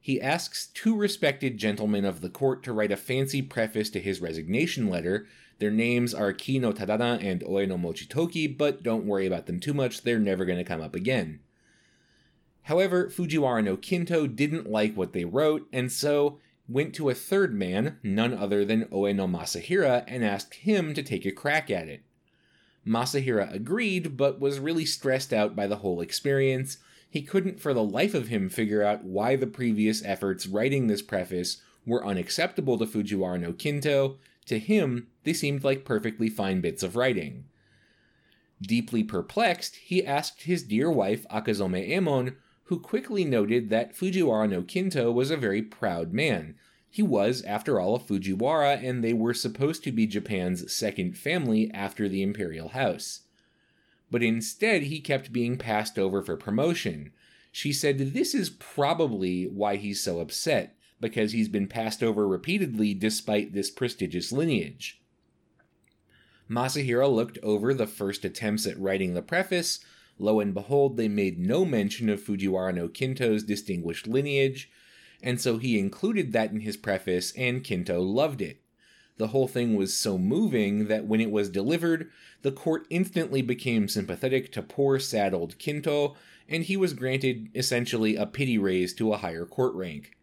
He 0.00 0.20
asks 0.20 0.68
two 0.74 0.96
respected 0.96 1.58
gentlemen 1.58 2.04
of 2.04 2.22
the 2.22 2.30
court 2.30 2.62
to 2.64 2.72
write 2.72 2.90
a 2.90 2.96
fancy 2.96 3.42
preface 3.42 3.90
to 3.90 4.00
his 4.00 4.20
resignation 4.20 4.88
letter. 4.88 5.26
Their 5.58 5.70
names 5.70 6.14
are 6.14 6.32
Kino 6.32 6.72
Tadana 6.72 7.22
and 7.22 7.42
Oeno 7.42 7.78
Mochitoki, 7.78 8.56
but 8.56 8.82
don't 8.82 9.04
worry 9.04 9.26
about 9.26 9.46
them 9.46 9.60
too 9.60 9.74
much, 9.74 10.02
they're 10.02 10.18
never 10.18 10.46
going 10.46 10.58
to 10.58 10.64
come 10.64 10.80
up 10.80 10.94
again. 10.94 11.40
However, 12.62 13.10
Fujiwara 13.10 13.62
no 13.62 13.76
Kinto 13.76 14.26
didn't 14.26 14.70
like 14.70 14.96
what 14.96 15.12
they 15.12 15.24
wrote, 15.24 15.68
and 15.72 15.92
so 15.92 16.38
went 16.66 16.94
to 16.94 17.10
a 17.10 17.14
third 17.14 17.52
man, 17.52 17.98
none 18.02 18.32
other 18.32 18.64
than 18.64 18.86
Oeno 18.86 19.30
Masahira, 19.30 20.04
and 20.06 20.24
asked 20.24 20.54
him 20.54 20.94
to 20.94 21.02
take 21.02 21.26
a 21.26 21.32
crack 21.32 21.70
at 21.70 21.88
it. 21.88 22.02
Masahira 22.86 23.52
agreed, 23.52 24.16
but 24.16 24.40
was 24.40 24.58
really 24.58 24.86
stressed 24.86 25.32
out 25.32 25.54
by 25.54 25.66
the 25.66 25.76
whole 25.76 26.00
experience, 26.00 26.78
he 27.10 27.22
couldn't 27.22 27.60
for 27.60 27.74
the 27.74 27.82
life 27.82 28.14
of 28.14 28.28
him 28.28 28.48
figure 28.48 28.84
out 28.84 29.04
why 29.04 29.34
the 29.34 29.46
previous 29.46 30.02
efforts 30.04 30.46
writing 30.46 30.86
this 30.86 31.02
preface 31.02 31.60
were 31.84 32.06
unacceptable 32.06 32.78
to 32.78 32.86
Fujiwara 32.86 33.40
no 33.40 33.52
Kinto. 33.52 34.18
To 34.46 34.58
him, 34.60 35.08
they 35.24 35.32
seemed 35.32 35.64
like 35.64 35.84
perfectly 35.84 36.28
fine 36.28 36.60
bits 36.60 36.84
of 36.84 36.94
writing. 36.94 37.46
Deeply 38.62 39.02
perplexed, 39.02 39.76
he 39.76 40.06
asked 40.06 40.42
his 40.42 40.62
dear 40.62 40.88
wife 40.88 41.26
Akazome 41.30 41.90
Emon, 41.90 42.36
who 42.64 42.78
quickly 42.78 43.24
noted 43.24 43.70
that 43.70 43.96
Fujiwara 43.96 44.48
no 44.48 44.62
Kinto 44.62 45.10
was 45.10 45.32
a 45.32 45.36
very 45.36 45.62
proud 45.62 46.12
man. 46.12 46.54
He 46.88 47.02
was, 47.02 47.42
after 47.42 47.80
all, 47.80 47.96
a 47.96 48.00
Fujiwara, 48.00 48.84
and 48.84 49.02
they 49.02 49.12
were 49.12 49.34
supposed 49.34 49.82
to 49.84 49.92
be 49.92 50.06
Japan's 50.06 50.72
second 50.72 51.16
family 51.16 51.72
after 51.72 52.08
the 52.08 52.22
imperial 52.22 52.68
house 52.68 53.22
but 54.10 54.22
instead 54.22 54.84
he 54.84 55.00
kept 55.00 55.32
being 55.32 55.56
passed 55.56 55.98
over 55.98 56.22
for 56.22 56.36
promotion. 56.36 57.12
She 57.52 57.72
said 57.72 57.98
this 57.98 58.34
is 58.34 58.50
probably 58.50 59.44
why 59.44 59.76
he's 59.76 60.00
so 60.02 60.20
upset, 60.20 60.76
because 61.00 61.32
he's 61.32 61.48
been 61.48 61.66
passed 61.66 62.02
over 62.02 62.26
repeatedly 62.26 62.94
despite 62.94 63.52
this 63.52 63.70
prestigious 63.70 64.32
lineage. 64.32 65.00
Masahira 66.50 67.08
looked 67.12 67.38
over 67.42 67.72
the 67.72 67.86
first 67.86 68.24
attempts 68.24 68.66
at 68.66 68.78
writing 68.78 69.14
the 69.14 69.22
preface. 69.22 69.78
Lo 70.18 70.40
and 70.40 70.52
behold, 70.52 70.96
they 70.96 71.08
made 71.08 71.38
no 71.38 71.64
mention 71.64 72.08
of 72.08 72.20
Fujiwara 72.20 72.74
no 72.74 72.88
Kinto's 72.88 73.44
distinguished 73.44 74.06
lineage, 74.06 74.70
and 75.22 75.40
so 75.40 75.58
he 75.58 75.78
included 75.78 76.32
that 76.32 76.50
in 76.50 76.60
his 76.60 76.76
preface, 76.76 77.32
and 77.36 77.64
Kinto 77.64 78.00
loved 78.02 78.42
it. 78.42 78.59
The 79.20 79.28
whole 79.28 79.48
thing 79.48 79.76
was 79.76 79.94
so 79.94 80.16
moving 80.16 80.88
that 80.88 81.04
when 81.04 81.20
it 81.20 81.30
was 81.30 81.50
delivered, 81.50 82.10
the 82.40 82.50
court 82.50 82.86
instantly 82.88 83.42
became 83.42 83.86
sympathetic 83.86 84.50
to 84.52 84.62
poor, 84.62 84.98
sad 84.98 85.34
old 85.34 85.58
Kinto, 85.58 86.16
and 86.48 86.64
he 86.64 86.74
was 86.74 86.94
granted 86.94 87.50
essentially 87.54 88.16
a 88.16 88.24
pity 88.24 88.56
raise 88.56 88.94
to 88.94 89.12
a 89.12 89.18
higher 89.18 89.44
court 89.44 89.74
rank. 89.74 90.16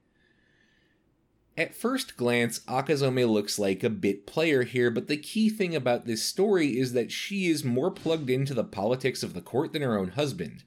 At 1.55 1.75
first 1.75 2.17
glance, 2.17 2.61
Akazome 2.61 3.29
looks 3.29 3.59
like 3.59 3.83
a 3.83 3.91
bit 3.91 4.25
player 4.25 4.63
here, 4.63 4.89
but 4.89 5.07
the 5.07 5.17
key 5.17 5.47
thing 5.47 5.75
about 5.75 6.07
this 6.07 6.23
story 6.23 6.79
is 6.79 6.93
that 6.93 7.11
she 7.11 7.45
is 7.45 7.63
more 7.63 7.91
plugged 7.91 8.31
into 8.31 8.55
the 8.55 8.63
politics 8.63 9.21
of 9.21 9.35
the 9.35 9.41
court 9.41 9.73
than 9.73 9.83
her 9.83 9.95
own 9.95 10.09
husband 10.09 10.63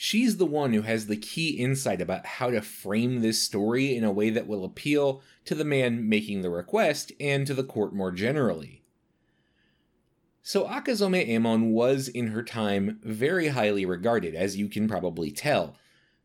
she's 0.00 0.36
the 0.36 0.46
one 0.46 0.72
who 0.72 0.82
has 0.82 1.08
the 1.08 1.16
key 1.16 1.50
insight 1.50 2.00
about 2.00 2.24
how 2.24 2.48
to 2.48 2.62
frame 2.62 3.20
this 3.20 3.42
story 3.42 3.96
in 3.96 4.04
a 4.04 4.12
way 4.12 4.30
that 4.30 4.46
will 4.46 4.64
appeal 4.64 5.20
to 5.44 5.56
the 5.56 5.64
man 5.64 6.08
making 6.08 6.40
the 6.40 6.48
request 6.48 7.10
and 7.18 7.48
to 7.48 7.52
the 7.52 7.64
court 7.64 7.92
more 7.92 8.12
generally. 8.12 8.80
So 10.40 10.66
Akazome 10.66 11.28
Emon 11.28 11.72
was 11.72 12.06
in 12.06 12.28
her 12.28 12.44
time 12.44 13.00
very 13.02 13.48
highly 13.48 13.84
regarded, 13.84 14.36
as 14.36 14.56
you 14.56 14.68
can 14.68 14.86
probably 14.86 15.32
tell. 15.32 15.74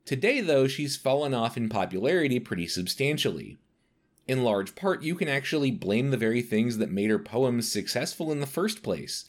Today, 0.06 0.40
though, 0.40 0.68
she's 0.68 0.96
fallen 0.96 1.34
off 1.34 1.58
in 1.58 1.68
popularity 1.68 2.40
pretty 2.40 2.68
substantially. 2.68 3.58
In 4.28 4.44
large 4.44 4.76
part, 4.76 5.02
you 5.02 5.16
can 5.16 5.28
actually 5.28 5.72
blame 5.72 6.12
the 6.12 6.18
very 6.18 6.44
things 6.44 6.78
that 6.78 6.92
made 6.92 7.10
her 7.10 7.18
poems 7.18 7.72
successful 7.72 8.32
in 8.32 8.40
the 8.40 8.46
first 8.46 8.84
place 8.84 9.26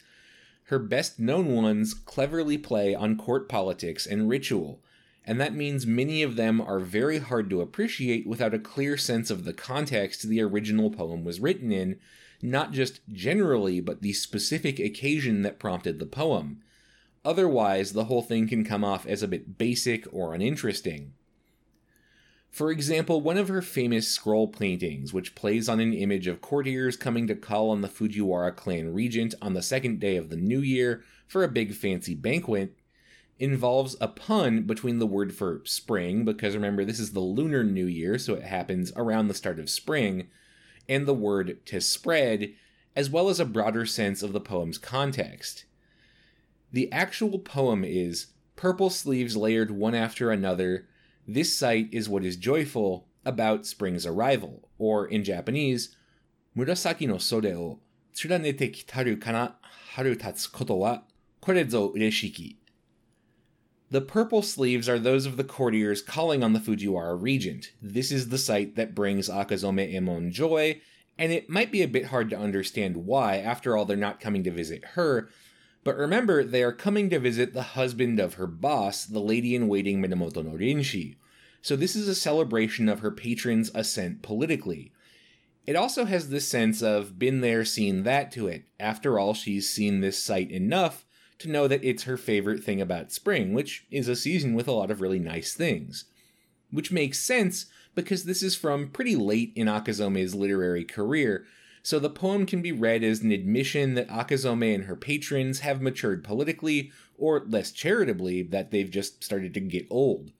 her 0.65 0.79
best 0.79 1.19
known 1.19 1.53
ones 1.53 1.93
cleverly 1.93 2.57
play 2.57 2.95
on 2.95 3.17
court 3.17 3.47
politics 3.47 4.07
and 4.07 4.29
ritual, 4.29 4.81
and 5.23 5.39
that 5.39 5.53
means 5.53 5.85
many 5.85 6.23
of 6.23 6.35
them 6.35 6.59
are 6.59 6.79
very 6.79 7.19
hard 7.19 7.49
to 7.49 7.61
appreciate 7.61 8.25
without 8.25 8.53
a 8.53 8.59
clear 8.59 8.97
sense 8.97 9.29
of 9.29 9.43
the 9.43 9.53
context 9.53 10.23
the 10.23 10.41
original 10.41 10.89
poem 10.89 11.23
was 11.23 11.39
written 11.39 11.71
in, 11.71 11.99
not 12.41 12.71
just 12.71 13.01
generally, 13.11 13.79
but 13.79 14.01
the 14.01 14.13
specific 14.13 14.79
occasion 14.79 15.43
that 15.43 15.59
prompted 15.59 15.99
the 15.99 16.05
poem. 16.05 16.61
Otherwise, 17.23 17.93
the 17.93 18.05
whole 18.05 18.21
thing 18.21 18.47
can 18.47 18.63
come 18.63 18.83
off 18.83 19.05
as 19.05 19.23
a 19.23 19.27
bit 19.27 19.57
basic 19.57 20.05
or 20.11 20.33
uninteresting. 20.33 21.13
For 22.55 22.71
example, 22.71 23.19
one 23.19 23.37
of 23.37 23.49
her 23.49 23.61
famous 23.61 24.07
scroll 24.07 24.47
paintings, 24.47 25.13
which 25.13 25.35
plays 25.35 25.67
on 25.67 25.81
an 25.81 25.93
image 25.93 26.25
of 26.25 26.39
courtiers 26.39 26.95
coming 26.95 27.27
to 27.27 27.35
call 27.35 27.69
on 27.69 27.81
the 27.81 27.89
Fujiwara 27.89 28.55
clan 28.55 28.93
regent 28.93 29.35
on 29.41 29.55
the 29.55 29.61
second 29.61 29.99
day 29.99 30.15
of 30.15 30.29
the 30.29 30.37
new 30.37 30.61
year 30.61 31.03
for 31.27 31.43
a 31.43 31.49
big 31.49 31.73
fancy 31.73 32.15
banquet, 32.15 32.73
involves 33.39 33.97
a 33.99 34.07
pun 34.07 34.61
between 34.61 34.99
the 34.99 35.05
word 35.05 35.35
for 35.35 35.63
spring, 35.65 36.23
because 36.23 36.55
remember, 36.55 36.85
this 36.85 36.97
is 36.97 37.11
the 37.11 37.19
lunar 37.19 37.61
new 37.61 37.87
year, 37.87 38.17
so 38.17 38.35
it 38.35 38.43
happens 38.43 38.93
around 38.95 39.27
the 39.27 39.33
start 39.33 39.59
of 39.59 39.69
spring, 39.69 40.29
and 40.87 41.05
the 41.05 41.13
word 41.13 41.59
to 41.65 41.81
spread, 41.81 42.53
as 42.95 43.09
well 43.09 43.27
as 43.27 43.41
a 43.41 43.45
broader 43.45 43.85
sense 43.85 44.23
of 44.23 44.31
the 44.31 44.39
poem's 44.39 44.77
context. 44.77 45.65
The 46.71 46.89
actual 46.93 47.37
poem 47.37 47.83
is 47.83 48.27
purple 48.55 48.89
sleeves 48.89 49.35
layered 49.35 49.71
one 49.71 49.93
after 49.93 50.31
another 50.31 50.87
this 51.27 51.57
sight 51.57 51.89
is 51.91 52.09
what 52.09 52.23
is 52.23 52.35
joyful 52.35 53.07
about 53.25 53.65
spring's 53.65 54.05
arrival, 54.05 54.69
or 54.77 55.07
in 55.07 55.23
Japanese, 55.23 55.95
murasaki 56.55 57.07
no 57.07 57.17
sore 57.17 57.47
o 57.47 57.79
tsuranete 58.13 58.73
kitaru 58.73 59.19
kana 59.19 59.55
haru 59.93 60.15
tatsu 60.15 60.49
koto 60.51 60.75
wa 60.75 60.99
kore 61.41 61.67
zo 61.67 61.93
ureshiki. 61.93 62.57
The 63.91 64.01
purple 64.01 64.41
sleeves 64.41 64.89
are 64.89 64.99
those 64.99 65.25
of 65.25 65.37
the 65.37 65.43
courtiers 65.43 66.01
calling 66.01 66.43
on 66.43 66.53
the 66.53 66.59
Fujiwara 66.59 67.21
regent. 67.21 67.71
This 67.81 68.11
is 68.11 68.29
the 68.29 68.37
sight 68.37 68.75
that 68.75 68.95
brings 68.95 69.29
Akazome 69.29 69.93
Emon 69.93 70.31
joy, 70.31 70.81
and 71.17 71.31
it 71.31 71.49
might 71.49 71.71
be 71.71 71.81
a 71.83 71.87
bit 71.87 72.05
hard 72.05 72.29
to 72.31 72.37
understand 72.37 72.97
why. 72.97 73.37
After 73.37 73.77
all, 73.77 73.85
they're 73.85 73.95
not 73.95 74.19
coming 74.19 74.43
to 74.43 74.51
visit 74.51 74.83
her, 74.93 75.29
but 75.85 75.95
remember, 75.97 76.43
they 76.43 76.63
are 76.63 76.73
coming 76.73 77.11
to 77.11 77.19
visit 77.19 77.53
the 77.53 77.61
husband 77.61 78.19
of 78.19 78.33
her 78.33 78.47
boss, 78.47 79.05
the 79.05 79.19
lady 79.19 79.55
in 79.55 79.67
waiting 79.67 80.01
Minamoto 80.01 80.43
no 80.43 80.57
Rinshi. 80.57 81.15
So 81.61 81.75
this 81.75 81.95
is 81.95 82.07
a 82.07 82.15
celebration 82.15 82.89
of 82.89 82.99
her 82.99 83.11
patron's 83.11 83.69
ascent 83.75 84.23
politically. 84.23 84.91
It 85.67 85.75
also 85.75 86.05
has 86.05 86.29
this 86.29 86.47
sense 86.47 86.81
of 86.81 87.19
been 87.19 87.41
there, 87.41 87.63
seen 87.63 88.01
that 88.01 88.31
to 88.31 88.47
it. 88.47 88.65
After 88.79 89.19
all, 89.19 89.35
she's 89.35 89.69
seen 89.69 90.01
this 90.01 90.21
sight 90.21 90.49
enough 90.49 91.05
to 91.37 91.49
know 91.49 91.67
that 91.67 91.83
it's 91.83 92.03
her 92.03 92.17
favorite 92.17 92.63
thing 92.63 92.81
about 92.81 93.11
spring, 93.11 93.53
which 93.53 93.85
is 93.91 94.07
a 94.07 94.15
season 94.15 94.55
with 94.55 94.67
a 94.67 94.71
lot 94.71 94.89
of 94.89 95.01
really 95.01 95.19
nice 95.19 95.53
things. 95.53 96.05
Which 96.71 96.91
makes 96.91 97.19
sense 97.19 97.67
because 97.93 98.23
this 98.23 98.41
is 98.41 98.55
from 98.55 98.89
pretty 98.89 99.15
late 99.15 99.53
in 99.55 99.67
Akazome's 99.67 100.33
literary 100.33 100.83
career, 100.83 101.45
so 101.85 101.99
the 101.99 102.09
poem 102.09 102.47
can 102.47 102.63
be 102.63 102.71
read 102.71 103.03
as 103.03 103.21
an 103.21 103.31
admission 103.31 103.93
that 103.93 104.09
Akazome 104.09 104.73
and 104.73 104.85
her 104.85 104.95
patrons 104.95 105.59
have 105.59 105.83
matured 105.83 106.23
politically, 106.23 106.91
or 107.15 107.43
less 107.47 107.71
charitably, 107.71 108.41
that 108.41 108.71
they've 108.71 108.89
just 108.89 109.23
started 109.23 109.53
to 109.53 109.59
get 109.59 109.85
old. 109.91 110.31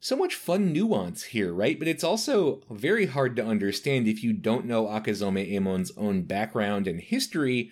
So 0.00 0.16
much 0.16 0.34
fun 0.34 0.72
nuance 0.72 1.22
here, 1.22 1.52
right? 1.52 1.78
But 1.78 1.86
it's 1.86 2.02
also 2.02 2.60
very 2.68 3.06
hard 3.06 3.36
to 3.36 3.46
understand 3.46 4.08
if 4.08 4.24
you 4.24 4.32
don't 4.32 4.66
know 4.66 4.86
Akazome 4.86 5.48
Emon's 5.48 5.92
own 5.96 6.22
background 6.22 6.88
and 6.88 7.00
history, 7.00 7.70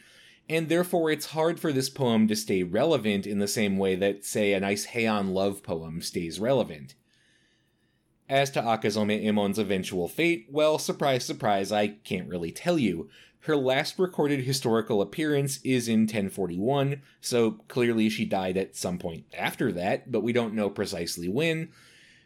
and 0.48 0.68
therefore 0.68 1.10
it's 1.10 1.26
hard 1.26 1.58
for 1.58 1.72
this 1.72 1.90
poem 1.90 2.28
to 2.28 2.36
stay 2.36 2.62
relevant 2.62 3.26
in 3.26 3.40
the 3.40 3.48
same 3.48 3.78
way 3.78 3.96
that, 3.96 4.24
say, 4.24 4.52
a 4.52 4.60
nice 4.60 4.86
Heian 4.86 5.32
love 5.32 5.64
poem 5.64 6.00
stays 6.00 6.38
relevant. 6.38 6.94
As 8.30 8.48
to 8.50 8.62
Akazome 8.62 9.24
Emon's 9.24 9.58
eventual 9.58 10.06
fate, 10.06 10.46
well, 10.48 10.78
surprise, 10.78 11.24
surprise, 11.24 11.72
I 11.72 11.88
can't 11.88 12.28
really 12.28 12.52
tell 12.52 12.78
you. 12.78 13.10
Her 13.40 13.56
last 13.56 13.98
recorded 13.98 14.44
historical 14.44 15.02
appearance 15.02 15.58
is 15.64 15.88
in 15.88 16.02
1041, 16.02 17.02
so 17.20 17.58
clearly 17.66 18.08
she 18.08 18.24
died 18.24 18.56
at 18.56 18.76
some 18.76 18.98
point 18.98 19.24
after 19.36 19.72
that, 19.72 20.12
but 20.12 20.20
we 20.20 20.32
don't 20.32 20.54
know 20.54 20.70
precisely 20.70 21.28
when. 21.28 21.70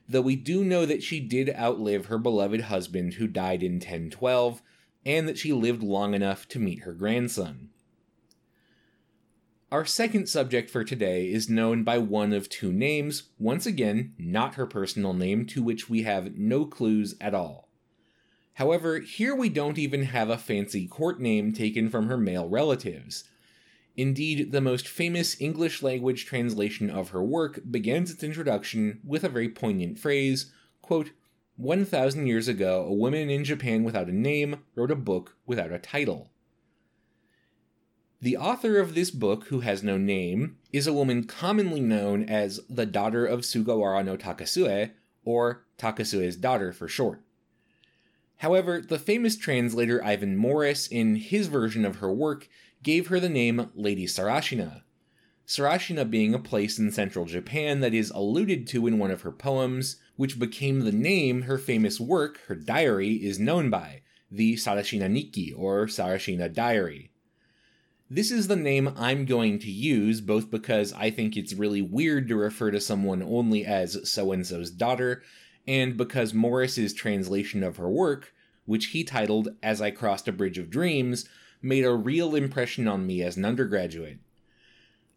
Though 0.07 0.21
we 0.21 0.37
do 0.37 0.63
know 0.63 0.85
that 0.85 1.03
she 1.03 1.21
did 1.21 1.49
outlive 1.57 2.07
her 2.07 2.19
beloved 2.19 2.61
husband 2.61 3.15
who 3.15 3.27
died 3.27 3.63
in 3.63 3.77
1012, 3.77 4.61
and 5.07 5.27
that 5.27 5.39
she 5.39 5.55
lived 5.55 5.83
long 5.83 6.13
enough 6.13 6.47
to 6.49 6.59
meet 6.59 6.81
her 6.81 6.93
grandson. 6.93 7.71
Our 9.75 9.85
second 9.85 10.29
subject 10.29 10.71
for 10.71 10.85
today 10.85 11.33
is 11.33 11.51
known 11.51 11.83
by 11.83 11.99
one 11.99 12.33
of 12.33 12.49
two 12.49 12.73
names, 12.73 13.25
once 13.41 13.67
again, 13.67 14.15
not 14.17 14.55
her 14.55 14.67
personal 14.67 15.15
name, 15.15 15.47
to 15.47 15.65
which 15.65 15.91
we 15.91 16.03
have 16.03 16.39
no 16.39 16.65
clues 16.65 17.17
at 17.21 17.35
all. 17.35 17.71
However, 18.53 19.01
here 19.01 19.35
we 19.35 19.49
don't 19.49 19.77
even 19.77 20.05
have 20.05 20.31
a 20.31 20.39
fancy 20.39 20.87
court 20.87 21.21
name 21.21 21.53
taken 21.53 21.91
from 21.91 22.07
her 22.07 22.17
male 22.17 22.49
relatives. 22.49 23.25
Indeed, 23.97 24.53
the 24.53 24.61
most 24.61 24.87
famous 24.87 25.41
English 25.41 25.83
language 25.83 26.25
translation 26.25 26.89
of 26.89 27.09
her 27.09 27.25
work 27.25 27.59
begins 27.69 28.13
its 28.13 28.23
introduction 28.23 29.01
with 29.05 29.25
a 29.25 29.29
very 29.29 29.49
poignant 29.49 29.99
phrase 29.99 30.53
quote, 30.83 31.11
1,000 31.57 32.29
years 32.29 32.47
ago, 32.47 32.85
a 32.85 32.95
woman 32.95 33.29
in 33.29 33.43
Japan 33.43 33.83
without 33.83 34.07
a 34.09 34.13
name 34.13 34.63
wrote 34.77 34.93
a 34.93 34.95
book 34.95 35.37
without 35.47 35.73
a 35.73 35.81
title. 35.81 36.31
The 38.25 38.39
author 38.39 38.79
of 38.79 38.95
this 38.95 39.11
book, 39.11 39.49
who 39.49 39.61
has 39.61 39.83
no 39.83 39.99
name, 39.99 40.57
is 40.73 40.87
a 40.87 40.95
woman 40.95 41.25
commonly 41.25 41.83
known 41.83 42.25
as 42.25 42.59
the 42.71 42.87
daughter 42.87 43.27
of 43.27 43.41
Sugawara 43.41 44.03
no 44.03 44.17
Takasue, 44.17 44.93
or 45.27 45.67
Takasue's 45.77 46.35
daughter 46.35 46.73
for 46.73 46.89
short. 46.89 47.21
However, 48.39 48.81
the 48.81 48.99
famous 48.99 49.37
translator 49.37 50.03
Ivan 50.03 50.39
Morris, 50.39 50.87
in 50.87 51.17
his 51.17 51.49
version 51.49 51.85
of 51.85 51.97
her 51.97 52.11
work, 52.11 52.49
gave 52.83 53.09
her 53.09 53.21
the 53.21 53.29
name 53.29 53.69
Lady 53.75 54.07
Sarashina. 54.07 54.85
Sarashina 55.47 56.09
being 56.09 56.33
a 56.33 56.39
place 56.39 56.79
in 56.79 56.93
central 56.93 57.27
Japan 57.27 57.81
that 57.81 57.93
is 57.93 58.09
alluded 58.09 58.67
to 58.69 58.87
in 58.87 58.99
one 58.99 59.11
of 59.11 59.21
her 59.21 59.33
poems, 59.33 59.97
which 60.17 60.39
became 60.39 60.81
the 60.81 60.93
name 60.93 61.43
her 61.43 61.59
famous 61.59 62.01
work, 62.01 62.41
her 62.47 62.55
diary, 62.55 63.17
is 63.17 63.39
known 63.39 63.69
by, 63.69 64.01
the 64.31 64.55
Sarashina 64.55 65.11
Nikki, 65.11 65.53
or 65.53 65.85
Sarashina 65.85 66.51
Diary. 66.51 67.11
This 68.11 68.31
is 68.31 68.49
the 68.49 68.57
name 68.57 68.93
I'm 68.97 69.25
going 69.25 69.59
to 69.61 69.71
use, 69.71 70.21
both 70.21 70.51
because 70.51 70.93
I 70.93 71.09
think 71.09 71.37
it's 71.37 71.55
really 71.55 71.81
weird 71.81 72.29
to 72.29 72.37
refer 72.37 72.71
to 72.71 72.79
someone 72.79 73.23
only 73.23 73.65
as 73.65 74.11
so 74.11 74.31
and 74.31 74.47
so's 74.47 74.71
daughter, 74.71 75.23
and 75.67 75.97
because 75.97 76.35
Morris's 76.35 76.93
translation 76.93 77.63
of 77.63 77.79
her 77.79 77.89
work, 77.89 78.35
which 78.67 78.87
he 78.89 79.05
titled 79.05 79.57
As 79.63 79.81
I 79.81 79.91
Crossed 79.91 80.29
a 80.29 80.33
Bridge 80.33 80.59
of 80.59 80.69
Dreams, 80.69 81.27
made 81.63 81.87
a 81.87 81.95
real 81.95 82.35
impression 82.35 82.87
on 82.87 83.07
me 83.07 83.23
as 83.23 83.39
an 83.39 83.47
undergraduate. 83.47 84.19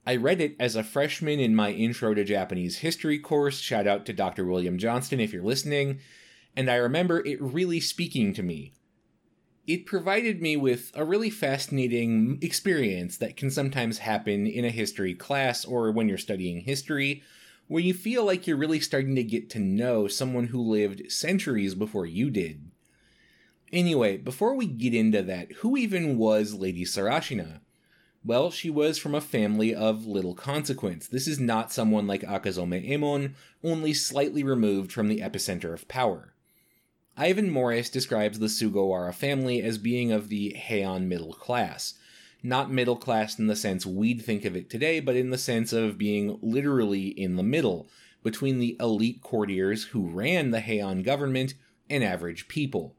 I 0.05 0.15
read 0.15 0.39
it 0.39 0.55
as 0.57 0.77
a 0.77 0.83
freshman 0.83 1.41
in 1.41 1.53
my 1.53 1.73
Intro 1.73 2.13
to 2.13 2.23
Japanese 2.23 2.77
History 2.77 3.19
course, 3.19 3.59
shout 3.59 3.85
out 3.85 4.05
to 4.05 4.13
Dr. 4.13 4.45
William 4.45 4.77
Johnston 4.77 5.19
if 5.19 5.33
you're 5.33 5.43
listening, 5.43 5.99
and 6.55 6.71
I 6.71 6.75
remember 6.75 7.19
it 7.25 7.41
really 7.41 7.81
speaking 7.81 8.33
to 8.35 8.43
me 8.43 8.71
it 9.67 9.85
provided 9.85 10.41
me 10.41 10.55
with 10.55 10.91
a 10.95 11.03
really 11.03 11.29
fascinating 11.29 12.39
experience 12.41 13.17
that 13.17 13.35
can 13.35 13.51
sometimes 13.51 13.97
happen 13.97 14.47
in 14.47 14.63
a 14.63 14.69
history 14.69 15.13
class 15.13 15.65
or 15.65 15.91
when 15.91 16.07
you're 16.07 16.17
studying 16.17 16.61
history, 16.61 17.21
where 17.67 17.83
you 17.83 17.93
feel 17.93 18.23
like 18.23 18.47
you're 18.47 18.55
really 18.55 18.79
starting 18.79 19.13
to 19.15 19.23
get 19.23 19.49
to 19.49 19.59
know 19.59 20.07
someone 20.07 20.47
who 20.47 20.61
lived 20.61 21.11
centuries 21.11 21.75
before 21.75 22.05
you 22.05 22.29
did. 22.29 22.71
Anyway, 23.73 24.15
before 24.15 24.55
we 24.55 24.65
get 24.65 24.93
into 24.93 25.21
that, 25.21 25.51
who 25.57 25.75
even 25.75 26.17
was 26.17 26.53
Lady 26.53 26.85
Sarashina? 26.85 27.59
Well, 28.23 28.49
she 28.51 28.69
was 28.69 28.97
from 28.97 29.13
a 29.13 29.21
family 29.21 29.75
of 29.75 30.07
little 30.07 30.33
consequence. 30.33 31.07
This 31.07 31.27
is 31.27 31.41
not 31.41 31.73
someone 31.73 32.07
like 32.07 32.21
Akazome 32.21 32.89
Emon, 32.89 33.33
only 33.61 33.93
slightly 33.93 34.43
removed 34.43 34.93
from 34.93 35.09
the 35.09 35.19
epicenter 35.19 35.73
of 35.73 35.89
power. 35.89 36.33
Ivan 37.19 37.49
Morris 37.49 37.89
describes 37.89 38.37
the 38.37 38.45
Sugawara 38.45 39.11
family 39.11 39.63
as 39.63 39.79
being 39.79 40.11
of 40.11 40.29
the 40.29 40.55
Heian 40.55 41.07
middle 41.07 41.33
class. 41.33 41.95
Not 42.43 42.71
middle 42.71 42.95
class 42.95 43.39
in 43.39 43.47
the 43.47 43.55
sense 43.55 43.87
we'd 43.87 44.21
think 44.21 44.45
of 44.45 44.55
it 44.55 44.69
today, 44.69 44.99
but 44.99 45.15
in 45.15 45.31
the 45.31 45.37
sense 45.39 45.73
of 45.73 45.97
being 45.97 46.37
literally 46.43 47.07
in 47.07 47.35
the 47.35 47.41
middle, 47.41 47.89
between 48.21 48.59
the 48.59 48.77
elite 48.79 49.23
courtiers 49.23 49.85
who 49.85 50.07
ran 50.07 50.51
the 50.51 50.61
Heian 50.61 51.03
government 51.03 51.55
and 51.89 52.03
average 52.03 52.47
people. 52.47 52.95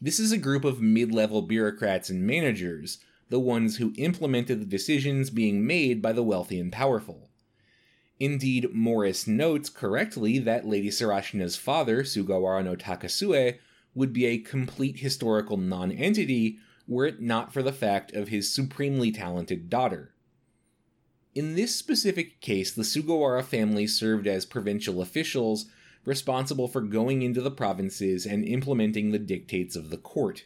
This 0.00 0.20
is 0.20 0.30
a 0.30 0.38
group 0.38 0.64
of 0.64 0.80
mid 0.80 1.10
level 1.10 1.42
bureaucrats 1.42 2.08
and 2.08 2.24
managers, 2.24 2.98
the 3.30 3.40
ones 3.40 3.78
who 3.78 3.92
implemented 3.96 4.60
the 4.60 4.64
decisions 4.64 5.28
being 5.28 5.66
made 5.66 6.00
by 6.00 6.12
the 6.12 6.22
wealthy 6.22 6.60
and 6.60 6.70
powerful. 6.70 7.29
Indeed, 8.20 8.74
Morris 8.74 9.26
notes 9.26 9.70
correctly 9.70 10.38
that 10.38 10.68
Lady 10.68 10.90
Sarashina's 10.90 11.56
father, 11.56 12.02
Sugawara 12.02 12.62
no 12.62 12.76
Takasue, 12.76 13.56
would 13.94 14.12
be 14.12 14.26
a 14.26 14.38
complete 14.38 14.98
historical 14.98 15.56
nonentity 15.56 16.58
were 16.86 17.06
it 17.06 17.22
not 17.22 17.52
for 17.52 17.62
the 17.62 17.72
fact 17.72 18.12
of 18.12 18.28
his 18.28 18.52
supremely 18.52 19.10
talented 19.10 19.70
daughter. 19.70 20.12
In 21.34 21.54
this 21.54 21.74
specific 21.74 22.40
case, 22.40 22.72
the 22.72 22.82
Sugawara 22.82 23.42
family 23.42 23.86
served 23.86 24.26
as 24.26 24.44
provincial 24.44 25.00
officials 25.00 25.66
responsible 26.04 26.68
for 26.68 26.80
going 26.80 27.22
into 27.22 27.40
the 27.40 27.50
provinces 27.50 28.26
and 28.26 28.44
implementing 28.44 29.10
the 29.10 29.18
dictates 29.18 29.76
of 29.76 29.90
the 29.90 29.96
court. 29.96 30.44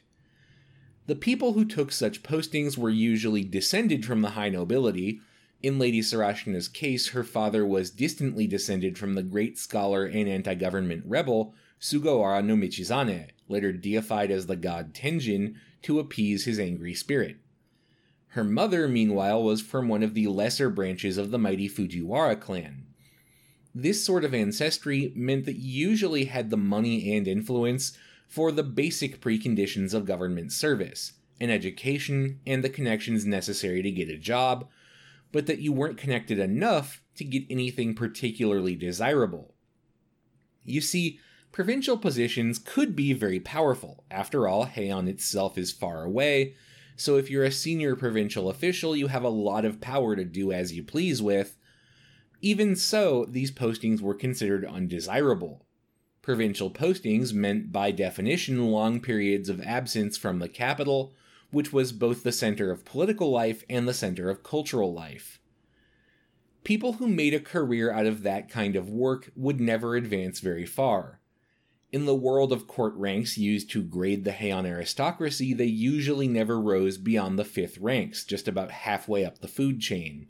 The 1.07 1.17
people 1.17 1.55
who 1.55 1.65
took 1.65 1.91
such 1.91 2.23
postings 2.23 2.79
were 2.79 2.91
usually 2.91 3.43
descended 3.43 4.05
from 4.05 4.23
the 4.23 4.31
high 4.31 4.49
nobility, 4.49 5.21
in 5.65 5.79
Lady 5.79 6.03
Sarashina's 6.03 6.69
case, 6.69 7.09
her 7.09 7.25
father 7.25 7.65
was 7.65 7.91
distantly 7.91 8.47
descended 8.47 8.99
from 8.99 9.15
the 9.15 9.23
great 9.23 9.59
scholar 9.59 10.05
and 10.05 10.29
anti 10.29 10.55
government 10.55 11.03
rebel 11.07 11.55
Sugawara 11.81 12.45
no 12.45 12.55
Michizane, 12.55 13.29
later 13.49 13.73
deified 13.73 14.31
as 14.31 14.47
the 14.47 14.57
god 14.57 14.95
Tenjin 14.95 15.55
to 15.83 15.99
appease 15.99 16.45
his 16.45 16.61
angry 16.61 16.93
spirit. 16.93 17.37
Her 18.29 18.45
mother, 18.45 18.87
meanwhile, 18.89 19.43
was 19.43 19.63
from 19.63 19.89
one 19.89 20.03
of 20.03 20.13
the 20.13 20.27
lesser 20.27 20.69
branches 20.69 21.17
of 21.17 21.31
the 21.31 21.39
mighty 21.39 21.69
Fujiwara 21.69 22.39
clan. 22.39 22.85
This 23.75 24.05
sort 24.05 24.25
of 24.25 24.35
ancestry 24.35 25.13
meant 25.17 25.47
that 25.47 25.57
you 25.57 25.89
usually 25.89 26.27
had 26.27 26.51
the 26.51 26.59
money 26.59 27.17
and 27.17 27.27
influence 27.27 27.97
for 28.29 28.53
the 28.53 28.63
basic 28.63 29.21
preconditions 29.23 29.95
of 29.95 30.05
government 30.05 30.53
service 30.53 31.15
an 31.41 31.51
education 31.51 32.41
and 32.47 32.63
the 32.63 32.69
connections 32.69 33.25
necessary 33.27 33.83
to 33.83 33.91
get 33.91 34.09
a 34.09 34.17
job, 34.17 34.69
but 35.35 35.47
that 35.47 35.59
you 35.59 35.73
weren't 35.73 35.99
connected 35.99 36.39
enough 36.39 37.03
to 37.17 37.25
get 37.25 37.43
anything 37.51 37.93
particularly 37.93 38.77
desirable. 38.77 39.53
You 40.63 40.81
see, 40.81 41.19
provincial 41.51 41.99
positions 41.99 42.61
could 42.61 42.95
be 42.95 43.13
very 43.13 43.41
powerful. 43.41 44.05
After 44.13 44.47
all, 44.47 44.67
Heian 44.67 45.09
itself 45.09 45.59
is 45.59 45.73
far 45.73 46.05
away, 46.05 46.55
so 46.95 47.17
if 47.17 47.31
you're 47.31 47.43
a 47.43 47.51
senior 47.51 47.97
provincial 47.97 48.49
official, 48.49 48.95
you 48.95 49.09
have 49.09 49.25
a 49.25 49.29
lot 49.29 49.65
of 49.65 49.81
power 49.81 50.15
to 50.15 50.25
do 50.25 50.53
as 50.53 50.73
you 50.73 50.85
please 50.85 51.21
with. 51.21 51.57
Even 52.41 52.77
so, 52.77 53.25
these 53.25 53.51
postings 53.51 54.01
were 54.01 54.15
considered 54.15 54.65
undesirable. 54.65 55.67
Provincial 56.23 56.71
postings 56.71 57.35
meant, 57.35 57.73
by 57.73 57.91
definition, 57.91 58.69
long 58.71 59.01
periods 59.01 59.49
of 59.49 59.61
absence 59.63 60.17
from 60.17 60.39
the 60.39 60.49
capital, 60.49 61.13
which 61.55 61.73
was 61.73 61.93
both 61.93 62.23
the 62.23 62.33
center 62.33 62.71
of 62.71 62.85
political 62.85 63.31
life 63.31 63.65
and 63.71 63.89
the 63.89 63.95
center 63.95 64.29
of 64.29 64.43
cultural 64.43 64.93
life. 64.93 65.41
People 66.65 66.95
who 66.95 67.07
made 67.07 67.33
a 67.33 67.41
career 67.41 67.93
out 67.93 68.07
of 68.07 68.23
that 68.23 68.49
kind 68.49 68.75
of 68.75 68.91
work 68.91 69.31
would 69.37 69.61
never 69.61 69.97
advance 69.97 70.41
very 70.41 70.67
far. 70.67 71.21
In 71.93 72.07
the 72.07 72.15
world 72.15 72.53
of 72.53 72.67
court 72.67 72.95
ranks 72.97 73.39
used 73.39 73.71
to 73.71 73.83
grade 73.83 74.25
the 74.25 74.33
Heian 74.33 74.67
aristocracy, 74.67 75.55
they 75.55 75.67
usually 75.67 76.27
never 76.27 76.61
rose 76.61 76.99
beyond 76.99 77.39
the 77.39 77.45
fifth 77.45 77.79
ranks, 77.79 78.25
just 78.25 78.49
about 78.49 78.73
halfway 78.73 79.25
up 79.25 79.39
the 79.39 79.47
food 79.47 79.81
chain. 79.81 80.27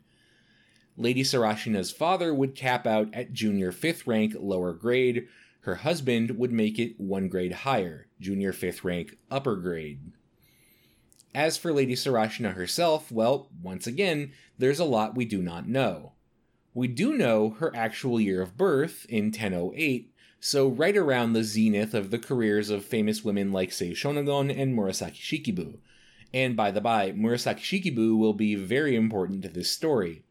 Lady 0.96 1.22
Sarashina's 1.22 1.90
father 1.90 2.34
would 2.34 2.54
cap 2.54 2.86
out 2.86 3.08
at 3.14 3.32
junior 3.32 3.72
fifth 3.72 4.06
rank, 4.06 4.34
lower 4.38 4.74
grade. 4.74 5.26
Her 5.60 5.76
husband 5.76 6.32
would 6.32 6.52
make 6.52 6.78
it 6.78 7.00
one 7.00 7.28
grade 7.28 7.52
higher, 7.52 8.08
junior 8.20 8.52
fifth 8.52 8.84
rank, 8.84 9.16
upper 9.30 9.56
grade. 9.56 10.12
As 11.34 11.56
for 11.56 11.72
Lady 11.72 11.94
Sarashina 11.94 12.54
herself, 12.54 13.10
well, 13.10 13.48
once 13.60 13.88
again, 13.88 14.32
there's 14.56 14.78
a 14.78 14.84
lot 14.84 15.16
we 15.16 15.24
do 15.24 15.42
not 15.42 15.68
know. 15.68 16.12
We 16.74 16.86
do 16.86 17.12
know 17.14 17.50
her 17.58 17.74
actual 17.74 18.20
year 18.20 18.40
of 18.40 18.56
birth 18.56 19.04
in 19.08 19.26
1008, 19.26 20.12
so 20.38 20.68
right 20.68 20.96
around 20.96 21.32
the 21.32 21.42
zenith 21.42 21.92
of 21.92 22.10
the 22.10 22.18
careers 22.18 22.70
of 22.70 22.84
famous 22.84 23.24
women 23.24 23.50
like 23.50 23.72
Sei 23.72 23.90
Shonagon 23.90 24.56
and 24.56 24.76
Murasaki 24.76 25.20
Shikibu. 25.20 25.78
And 26.32 26.56
by 26.56 26.70
the 26.70 26.80
by, 26.80 27.12
Murasaki 27.12 27.60
Shikibu 27.60 28.16
will 28.16 28.32
be 28.32 28.54
very 28.54 28.94
important 28.94 29.42
to 29.42 29.48
this 29.48 29.70
story. 29.70 30.22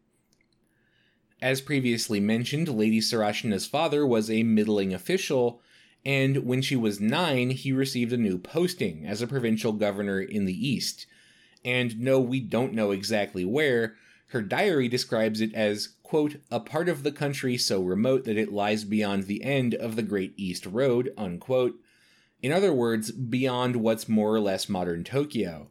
As 1.42 1.60
previously 1.60 2.22
mentioned, 2.22 2.70
Lady 2.70 3.02
Sarashina's 3.02 3.66
father 3.66 4.08
was 4.08 4.30
a 4.30 4.44
middling 4.44 4.94
official, 4.94 5.62
and 6.06 6.46
when 6.46 6.62
she 6.62 6.76
was 6.76 7.00
nine, 7.00 7.52
he 7.52 7.72
received 7.72 8.12
a 8.12 8.18
new 8.18 8.38
posting 8.38 9.06
as 9.06 9.22
a 9.22 9.28
provincial 9.28 9.72
governor 9.72 10.22
in 10.22 10.46
the 10.46 10.68
east. 10.68 11.06
And 11.64 12.00
no, 12.00 12.20
we 12.20 12.42
don't 12.42 12.74
know 12.74 12.92
exactly 12.92 13.46
where. 13.46 13.96
Her 14.28 14.42
diary 14.42 14.88
describes 14.88 15.40
it 15.40 15.54
as, 15.54 15.90
quote, 16.02 16.38
a 16.52 16.60
part 16.60 16.90
of 16.90 17.04
the 17.04 17.12
country 17.12 17.58
so 17.58 17.82
remote 17.82 18.26
that 18.26 18.38
it 18.38 18.52
lies 18.52 18.84
beyond 18.84 19.24
the 19.24 19.44
end 19.44 19.76
of 19.76 19.96
the 19.96 20.02
Great 20.02 20.34
East 20.36 20.66
Road, 20.66 21.14
unquote. 21.18 21.76
In 22.42 22.52
other 22.52 22.74
words, 22.74 23.12
beyond 23.12 23.78
what's 23.78 24.10
more 24.10 24.34
or 24.34 24.42
less 24.42 24.68
modern 24.68 25.04
Tokyo. 25.06 25.70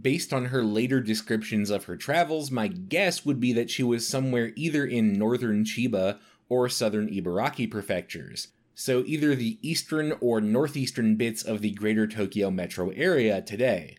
Based 0.00 0.32
on 0.32 0.46
her 0.46 0.64
later 0.64 1.00
descriptions 1.00 1.70
of 1.70 1.84
her 1.84 1.96
travels, 1.96 2.50
my 2.50 2.66
guess 2.66 3.24
would 3.24 3.38
be 3.38 3.52
that 3.52 3.70
she 3.70 3.82
was 3.82 4.08
somewhere 4.08 4.52
either 4.56 4.84
in 4.84 5.12
northern 5.12 5.64
Chiba 5.64 6.18
or 6.48 6.68
southern 6.68 7.08
Ibaraki 7.08 7.70
prefectures, 7.70 8.48
so 8.74 9.02
either 9.06 9.34
the 9.34 9.58
eastern 9.60 10.12
or 10.20 10.40
northeastern 10.40 11.16
bits 11.16 11.42
of 11.42 11.60
the 11.60 11.72
greater 11.72 12.06
Tokyo 12.06 12.50
metro 12.50 12.90
area 12.90 13.42
today. 13.42 13.98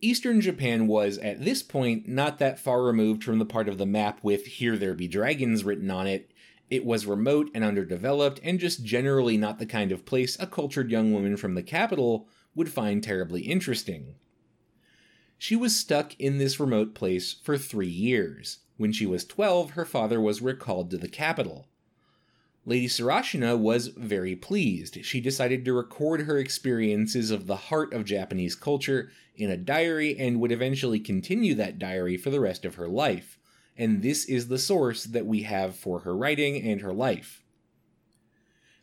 Eastern 0.00 0.40
Japan 0.40 0.86
was, 0.86 1.18
at 1.18 1.44
this 1.44 1.62
point, 1.62 2.08
not 2.08 2.38
that 2.38 2.58
far 2.58 2.82
removed 2.82 3.22
from 3.22 3.38
the 3.38 3.44
part 3.44 3.68
of 3.68 3.76
the 3.76 3.84
map 3.84 4.20
with 4.22 4.46
Here 4.46 4.78
There 4.78 4.94
Be 4.94 5.06
Dragons 5.06 5.62
written 5.62 5.90
on 5.90 6.06
it. 6.06 6.32
It 6.70 6.86
was 6.86 7.04
remote 7.04 7.50
and 7.54 7.62
underdeveloped, 7.62 8.40
and 8.42 8.58
just 8.58 8.82
generally 8.82 9.36
not 9.36 9.58
the 9.58 9.66
kind 9.66 9.92
of 9.92 10.06
place 10.06 10.38
a 10.40 10.46
cultured 10.46 10.90
young 10.90 11.12
woman 11.12 11.36
from 11.36 11.54
the 11.54 11.62
capital 11.62 12.28
would 12.54 12.70
find 12.70 13.02
terribly 13.02 13.42
interesting. 13.42 14.14
She 15.36 15.56
was 15.56 15.76
stuck 15.76 16.18
in 16.18 16.38
this 16.38 16.60
remote 16.60 16.94
place 16.94 17.34
for 17.34 17.58
three 17.58 17.88
years. 17.88 18.60
When 18.78 18.92
she 18.92 19.04
was 19.04 19.24
12, 19.26 19.70
her 19.72 19.84
father 19.84 20.20
was 20.20 20.40
recalled 20.40 20.90
to 20.90 20.98
the 20.98 21.08
capital. 21.08 21.68
Lady 22.70 22.86
Sarashina 22.86 23.58
was 23.58 23.88
very 23.88 24.36
pleased. 24.36 25.04
She 25.04 25.20
decided 25.20 25.64
to 25.64 25.72
record 25.72 26.20
her 26.20 26.38
experiences 26.38 27.32
of 27.32 27.48
the 27.48 27.56
heart 27.56 27.92
of 27.92 28.04
Japanese 28.04 28.54
culture 28.54 29.10
in 29.34 29.50
a 29.50 29.56
diary 29.56 30.16
and 30.16 30.38
would 30.38 30.52
eventually 30.52 31.00
continue 31.00 31.56
that 31.56 31.80
diary 31.80 32.16
for 32.16 32.30
the 32.30 32.38
rest 32.38 32.64
of 32.64 32.76
her 32.76 32.86
life. 32.86 33.40
And 33.76 34.02
this 34.02 34.24
is 34.24 34.46
the 34.46 34.56
source 34.56 35.02
that 35.02 35.26
we 35.26 35.42
have 35.42 35.74
for 35.74 36.02
her 36.02 36.16
writing 36.16 36.62
and 36.62 36.80
her 36.80 36.92
life. 36.92 37.42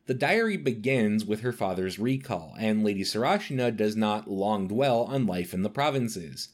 The 0.05 0.13
diary 0.13 0.57
begins 0.57 1.23
with 1.23 1.39
her 1.39 1.53
father's 1.53 1.97
recall, 1.97 2.55
and 2.59 2.83
Lady 2.83 3.03
Sarashina 3.03 3.73
does 3.73 3.95
not 3.95 4.29
long 4.29 4.67
dwell 4.67 5.03
on 5.03 5.25
life 5.25 5.53
in 5.53 5.61
the 5.61 5.69
provinces. 5.69 6.49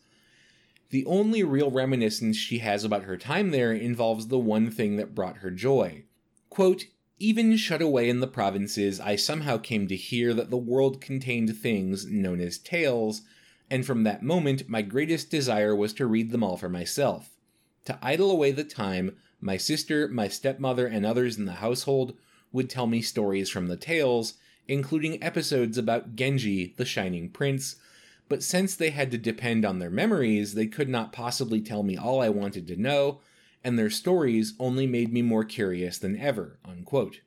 The 0.91 1.04
only 1.08 1.41
real 1.41 1.72
reminiscence 1.72 2.38
she 2.38 2.60
has 2.60 2.84
about 2.84 3.06
her 3.06 3.17
time 3.17 3.50
there 3.50 3.74
involves 3.74 4.28
the 4.28 4.38
one 4.38 4.69
thing 4.69 4.98
that 4.98 5.15
brought 5.15 5.38
her 5.38 5.50
joy. 5.50 6.04
Quote, 6.52 6.86
even 7.23 7.55
shut 7.55 7.81
away 7.81 8.09
in 8.09 8.19
the 8.19 8.27
provinces, 8.27 8.99
I 8.99 9.15
somehow 9.15 9.57
came 9.57 9.88
to 9.88 9.95
hear 9.95 10.33
that 10.33 10.49
the 10.49 10.57
world 10.57 10.99
contained 10.99 11.55
things 11.55 12.05
known 12.05 12.41
as 12.41 12.57
tales, 12.57 13.21
and 13.69 13.86
from 13.86 14.03
that 14.03 14.23
moment 14.23 14.67
my 14.67 14.81
greatest 14.81 15.29
desire 15.29 15.73
was 15.73 15.93
to 15.93 16.05
read 16.05 16.31
them 16.31 16.43
all 16.43 16.57
for 16.57 16.67
myself. 16.67 17.29
To 17.86 17.97
idle 18.01 18.29
away 18.29 18.51
the 18.51 18.65
time, 18.65 19.15
my 19.39 19.55
sister, 19.55 20.09
my 20.09 20.27
stepmother, 20.27 20.86
and 20.86 21.05
others 21.05 21.38
in 21.38 21.45
the 21.45 21.53
household 21.53 22.17
would 22.51 22.69
tell 22.69 22.88
me 22.88 23.01
stories 23.01 23.49
from 23.49 23.67
the 23.67 23.77
tales, 23.77 24.33
including 24.67 25.23
episodes 25.23 25.77
about 25.77 26.17
Genji, 26.17 26.73
the 26.75 26.83
Shining 26.83 27.29
Prince, 27.29 27.77
but 28.27 28.43
since 28.43 28.75
they 28.75 28.89
had 28.89 29.12
to 29.12 29.17
depend 29.17 29.63
on 29.63 29.79
their 29.79 29.89
memories, 29.89 30.55
they 30.55 30.67
could 30.67 30.89
not 30.89 31.13
possibly 31.13 31.62
tell 31.62 31.83
me 31.83 31.95
all 31.95 32.19
I 32.19 32.27
wanted 32.27 32.67
to 32.67 32.75
know, 32.75 33.21
and 33.63 33.78
their 33.78 33.89
stories 33.89 34.54
only 34.60 34.86
made 34.86 35.12
me 35.12 35.21
more 35.21 35.43
curious 35.43 35.97
than 35.97 36.19
ever. 36.19 36.60
Unquote. 36.65 37.21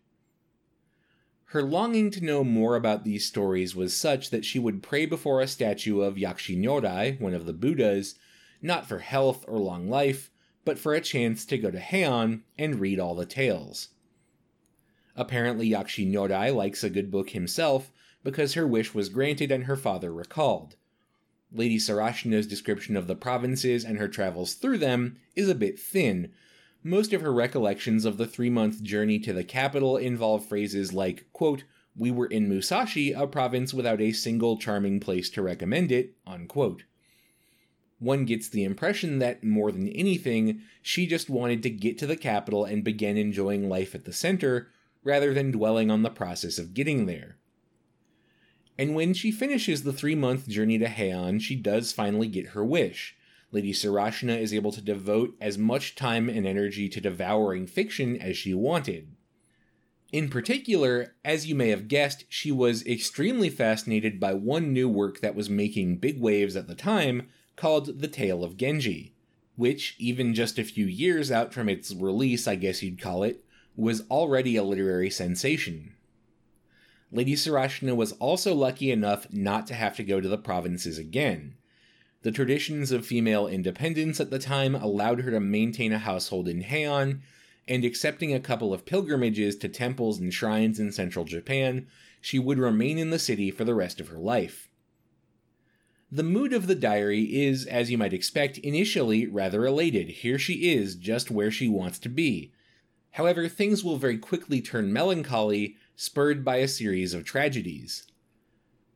Her 1.51 1.63
longing 1.63 2.11
to 2.11 2.25
know 2.25 2.43
more 2.43 2.77
about 2.77 3.05
these 3.05 3.25
stories 3.25 3.75
was 3.77 3.97
such 3.97 4.31
that 4.31 4.45
she 4.45 4.59
would 4.59 4.83
pray 4.83 5.07
before 5.07 5.41
a 5.41 5.47
statue 5.47 6.01
of 6.01 6.17
Yakushi 6.17 6.59
Nyorai, 6.59 7.21
one 7.21 7.35
of 7.35 7.47
the 7.47 7.53
Buddhas, 7.53 8.17
not 8.61 8.87
for 8.87 8.99
health 8.99 9.45
or 9.47 9.59
long 9.59 9.89
life, 9.89 10.31
but 10.65 10.79
for 10.79 10.93
a 10.93 11.01
chance 11.01 11.45
to 11.47 11.57
go 11.57 11.71
to 11.71 11.79
Heian 11.79 12.43
and 12.59 12.81
read 12.81 12.99
all 12.99 13.15
the 13.15 13.25
tales. 13.25 13.91
Apparently, 15.15 15.71
Yakushi 15.71 16.11
Nyorai 16.11 16.55
likes 16.55 16.85
a 16.85 16.91
good 16.91 17.11
book 17.11 17.31
himself 17.31 17.93
because 18.25 18.55
her 18.55 18.67
wish 18.67 18.93
was 18.93 19.09
granted 19.09 19.53
and 19.53 19.65
her 19.65 19.77
father 19.77 20.13
recalled. 20.13 20.75
Lady 21.57 21.79
Sarashina's 21.79 22.47
description 22.47 22.97
of 22.97 23.07
the 23.07 23.17
provinces 23.17 23.85
and 23.85 23.99
her 23.99 24.09
travels 24.09 24.55
through 24.55 24.79
them 24.79 25.17
is 25.35 25.49
a 25.49 25.55
bit 25.55 25.79
thin. 25.79 26.31
Most 26.83 27.13
of 27.13 27.23
her 27.23 27.33
recollections 27.33 28.05
of 28.05 28.19
the 28.19 28.27
three 28.27 28.51
month 28.51 28.83
journey 28.83 29.19
to 29.21 29.33
the 29.33 29.43
capital 29.43 29.97
involve 29.97 30.45
phrases 30.45 30.93
like, 30.93 31.27
quote, 31.33 31.65
We 31.97 32.11
were 32.11 32.27
in 32.27 32.49
Musashi, 32.49 33.13
a 33.13 33.27
province 33.27 33.73
without 33.73 34.01
a 34.01 34.13
single 34.13 34.59
charming 34.59 35.01
place 35.01 35.31
to 35.31 35.43
recommend 35.43 35.91
it, 35.91 36.15
unquote. 36.27 36.85
One 37.99 38.27
gets 38.27 38.49
the 38.49 38.65
impression 38.65 39.19
that, 39.21 39.43
more 39.43 39.73
than 39.73 39.89
anything, 39.89 40.61
she 40.83 41.07
just 41.07 41.31
wanted 41.31 41.63
to 41.63 41.71
get 41.71 41.97
to 41.99 42.07
the 42.07 42.17
capital 42.17 42.65
and 42.65 42.85
begin 42.85 43.17
enjoying 43.17 43.69
life 43.69 43.95
at 43.95 44.05
the 44.05 44.13
center, 44.13 44.69
rather 45.03 45.33
than 45.33 45.51
dwelling 45.51 45.91
on 45.91 46.03
the 46.03 46.11
process 46.11 46.59
of 46.59 46.75
getting 46.75 47.07
there. 47.07 47.39
And 48.79 48.95
when 48.95 49.15
she 49.15 49.31
finishes 49.31 49.83
the 49.83 49.93
three 49.93 50.15
month 50.15 50.49
journey 50.49 50.79
to 50.79 50.87
Heian, 50.87 51.41
she 51.41 51.57
does 51.57 51.93
finally 51.93 52.29
get 52.29 52.49
her 52.49 52.65
wish. 52.65 53.17
Lady 53.53 53.73
Sarashina 53.73 54.39
is 54.39 54.53
able 54.53 54.73
to 54.73 54.83
devote 54.83 55.35
as 55.41 55.57
much 55.57 55.95
time 55.95 56.29
and 56.29 56.47
energy 56.47 56.89
to 56.89 57.01
devouring 57.01 57.67
fiction 57.67 58.17
as 58.17 58.37
she 58.37 58.53
wanted. 58.53 59.17
In 60.13 60.29
particular, 60.29 61.15
as 61.25 61.47
you 61.47 61.55
may 61.55 61.71
have 61.71 61.89
guessed, 61.89 62.25
she 62.29 62.53
was 62.53 62.87
extremely 62.87 63.51
fascinated 63.51 64.21
by 64.21 64.35
one 64.35 64.73
new 64.73 64.89
work 64.89 65.21
that 65.21 65.35
was 65.35 65.51
making 65.51 65.99
big 65.99 66.21
waves 66.21 66.55
at 66.55 66.69
the 66.69 66.75
time 66.75 67.29
called 67.57 68.01
The 68.01 68.09
Tale 68.09 68.45
of 68.45 68.57
Genji, 68.57 69.15
which, 69.57 69.97
even 69.99 70.35
just 70.35 70.59
a 70.59 70.65
few 70.65 70.87
years 70.87 71.31
out 71.33 71.53
from 71.53 71.69
its 71.69 71.93
release, 71.93 72.47
I 72.47 72.55
guess 72.55 72.83
you'd 72.83 73.01
call 73.01 73.23
it, 73.25 73.45
was 73.75 74.03
already 74.11 74.57
a 74.57 74.63
literary 74.63 75.11
sensation. 75.11 75.96
Lady 77.11 77.35
Sarashina 77.35 77.95
was 77.95 78.13
also 78.13 78.55
lucky 78.55 78.91
enough 78.91 79.33
not 79.33 79.67
to 79.69 79.75
have 79.75 79.97
to 79.97 80.03
go 80.03 80.21
to 80.21 80.29
the 80.29 80.39
provinces 80.39 80.99
again. 80.99 81.55
The 82.23 82.33
traditions 82.33 82.91
of 82.91 83.07
female 83.07 83.47
independence 83.47 84.21
at 84.21 84.31
the 84.31 84.39
time 84.39 84.75
allowed 84.75 85.21
her 85.21 85.31
to 85.31 85.41
maintain 85.41 85.93
a 85.93 85.99
household 85.99 86.49
in 86.49 86.65
Heian, 86.65 87.21
and 87.69 87.85
accepting 87.85 88.33
a 88.33 88.41
couple 88.41 88.73
of 88.73 88.87
pilgrimages 88.87 89.57
to 89.57 89.69
temples 89.69 90.19
and 90.19 90.33
shrines 90.33 90.79
in 90.79 90.93
central 90.93 91.25
Japan, 91.25 91.87
she 92.21 92.39
would 92.39 92.59
remain 92.59 92.99
in 92.99 93.11
the 93.11 93.19
city 93.19 93.51
for 93.51 93.65
the 93.65 93.75
rest 93.75 94.01
of 94.01 94.09
her 94.09 94.19
life. 94.19 94.69
The 96.11 96.23
mood 96.23 96.53
of 96.53 96.69
the 96.69 96.77
diary 96.77 97.23
is, 97.23 97.67
as 97.67 97.91
you 97.91 97.99
might 97.99 98.13
expect, 98.13 98.59
initially 98.59 99.27
rather 99.27 99.67
elated. 99.67 100.09
Here 100.09 100.39
she 100.39 100.73
is, 100.73 100.95
just 100.95 101.31
where 101.31 101.51
she 101.51 101.69
wants 101.69 101.99
to 102.01 102.09
be. 102.09 102.53
However, 103.13 103.49
things 103.49 103.83
will 103.83 103.97
very 103.97 104.19
quickly 104.19 104.61
turn 104.61 104.93
melancholy 104.93 105.77
spurred 105.97 106.45
by 106.45 106.57
a 106.57 106.69
series 106.69 107.15
of 107.15 107.25
tragedies. 107.25 108.07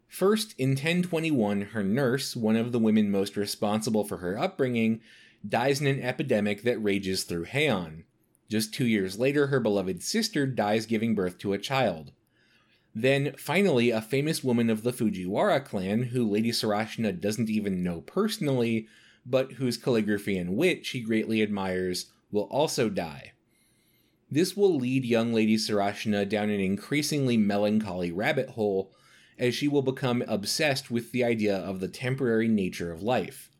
First, 0.06 0.54
in 0.58 0.70
1021, 0.70 1.62
her 1.72 1.82
nurse, 1.82 2.36
one 2.36 2.56
of 2.56 2.72
the 2.72 2.78
women 2.78 3.10
most 3.10 3.36
responsible 3.36 4.04
for 4.04 4.18
her 4.18 4.38
upbringing, 4.38 5.00
dies 5.48 5.80
in 5.80 5.86
an 5.86 6.02
epidemic 6.02 6.62
that 6.62 6.78
rages 6.78 7.24
through 7.24 7.46
Heian. 7.46 8.04
Just 8.50 8.74
two 8.74 8.86
years 8.86 9.18
later, 9.18 9.46
her 9.46 9.60
beloved 9.60 10.02
sister 10.02 10.46
dies 10.46 10.84
giving 10.84 11.14
birth 11.14 11.38
to 11.38 11.52
a 11.52 11.58
child. 11.58 12.12
Then, 12.94 13.34
finally, 13.38 13.90
a 13.90 14.00
famous 14.00 14.42
woman 14.42 14.68
of 14.68 14.82
the 14.82 14.92
Fujiwara 14.92 15.64
clan, 15.64 16.02
who 16.02 16.28
Lady 16.28 16.50
Sarashina 16.50 17.18
doesn't 17.18 17.48
even 17.48 17.84
know 17.84 18.00
personally, 18.00 18.88
but 19.24 19.52
whose 19.52 19.76
calligraphy 19.76 20.36
and 20.36 20.56
wit 20.56 20.84
she 20.84 21.00
greatly 21.00 21.40
admires, 21.40 22.06
will 22.32 22.48
also 22.50 22.88
die. 22.88 23.32
This 24.30 24.56
will 24.56 24.76
lead 24.76 25.04
young 25.04 25.32
Lady 25.32 25.56
Sarashina 25.56 26.28
down 26.28 26.50
an 26.50 26.60
increasingly 26.60 27.36
melancholy 27.36 28.12
rabbit 28.12 28.50
hole, 28.50 28.92
as 29.38 29.54
she 29.54 29.66
will 29.66 29.82
become 29.82 30.22
obsessed 30.28 30.90
with 30.90 31.10
the 31.10 31.24
idea 31.24 31.56
of 31.56 31.80
the 31.80 31.88
temporary 31.88 32.46
nature 32.46 32.92
of 32.92 33.02
life. 33.02 33.50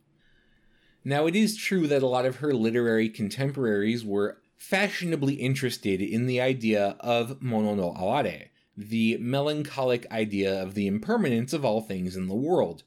Now, 1.05 1.27
it 1.27 1.35
is 1.35 1.57
true 1.57 1.87
that 1.89 2.03
a 2.03 2.07
lot 2.07 2.27
of 2.27 2.37
her 2.37 2.53
literary 2.53 3.09
contemporaries 3.09 4.05
were 4.05 4.39
fashionably 4.57 5.35
interested 5.35 6.03
in 6.03 6.27
the 6.27 6.41
idea 6.41 6.97
of 7.01 7.41
mono 7.43 7.75
no 7.75 7.95
aware, 7.95 8.51
the 8.77 9.17
melancholic 9.19 10.11
idea 10.13 10.63
of 10.63 10.75
the 10.75 10.87
impermanence 10.87 11.53
of 11.53 11.65
all 11.65 11.81
things 11.81 12.15
in 12.15 12.29
the 12.29 12.35
world. 12.35 12.85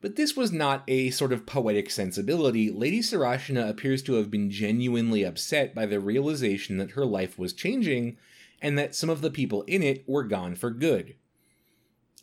But 0.00 0.16
this 0.16 0.34
was 0.34 0.50
not 0.50 0.82
a 0.88 1.10
sort 1.10 1.32
of 1.32 1.44
poetic 1.44 1.90
sensibility. 1.90 2.70
Lady 2.70 3.00
Sarashina 3.00 3.68
appears 3.68 4.02
to 4.04 4.14
have 4.14 4.30
been 4.30 4.50
genuinely 4.50 5.24
upset 5.24 5.74
by 5.74 5.84
the 5.84 6.00
realization 6.00 6.78
that 6.78 6.92
her 6.92 7.04
life 7.04 7.38
was 7.38 7.52
changing 7.52 8.16
and 8.62 8.78
that 8.78 8.94
some 8.94 9.10
of 9.10 9.20
the 9.20 9.30
people 9.30 9.62
in 9.62 9.82
it 9.82 10.08
were 10.08 10.24
gone 10.24 10.54
for 10.54 10.70
good. 10.70 11.16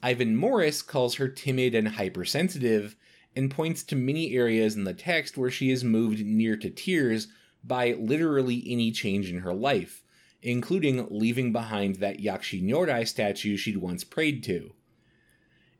Ivan 0.01 0.35
Morris 0.35 0.81
calls 0.81 1.15
her 1.15 1.27
timid 1.27 1.75
and 1.75 1.89
hypersensitive 1.89 2.95
and 3.35 3.51
points 3.51 3.83
to 3.83 3.95
many 3.95 4.35
areas 4.35 4.75
in 4.75 4.83
the 4.83 4.93
text 4.93 5.37
where 5.37 5.51
she 5.51 5.69
is 5.69 5.83
moved 5.83 6.25
near 6.25 6.57
to 6.57 6.69
tears 6.69 7.27
by 7.63 7.93
literally 7.93 8.63
any 8.67 8.91
change 8.91 9.29
in 9.29 9.39
her 9.39 9.53
life, 9.53 10.03
including 10.41 11.07
leaving 11.09 11.51
behind 11.51 11.95
that 11.95 12.19
Yakushi 12.19 12.63
Nyorai 12.63 13.07
statue 13.07 13.57
she'd 13.57 13.77
once 13.77 14.03
prayed 14.03 14.43
to. 14.43 14.73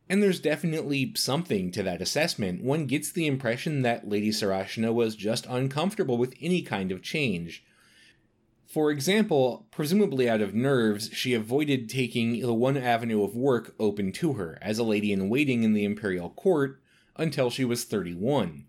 And 0.09 0.23
there's 0.23 0.39
definitely 0.39 1.13
something 1.15 1.71
to 1.71 1.83
that 1.83 2.01
assessment. 2.01 2.63
One 2.63 2.85
gets 2.85 3.11
the 3.11 3.27
impression 3.27 3.81
that 3.81 4.07
Lady 4.07 4.29
Sarashina 4.29 4.93
was 4.93 5.15
just 5.15 5.45
uncomfortable 5.47 6.17
with 6.17 6.35
any 6.41 6.61
kind 6.61 6.91
of 6.91 7.01
change. 7.01 7.63
For 8.65 8.91
example, 8.91 9.65
presumably 9.71 10.29
out 10.29 10.41
of 10.41 10.53
nerves, 10.53 11.09
she 11.13 11.33
avoided 11.33 11.89
taking 11.89 12.39
the 12.41 12.53
one 12.53 12.77
avenue 12.77 13.23
of 13.23 13.35
work 13.35 13.73
open 13.79 14.11
to 14.13 14.33
her 14.33 14.57
as 14.61 14.77
a 14.77 14.83
lady 14.83 15.11
in 15.11 15.29
waiting 15.29 15.63
in 15.63 15.73
the 15.73 15.85
imperial 15.85 16.29
court 16.29 16.81
until 17.15 17.49
she 17.49 17.65
was 17.65 17.83
31. 17.83 18.65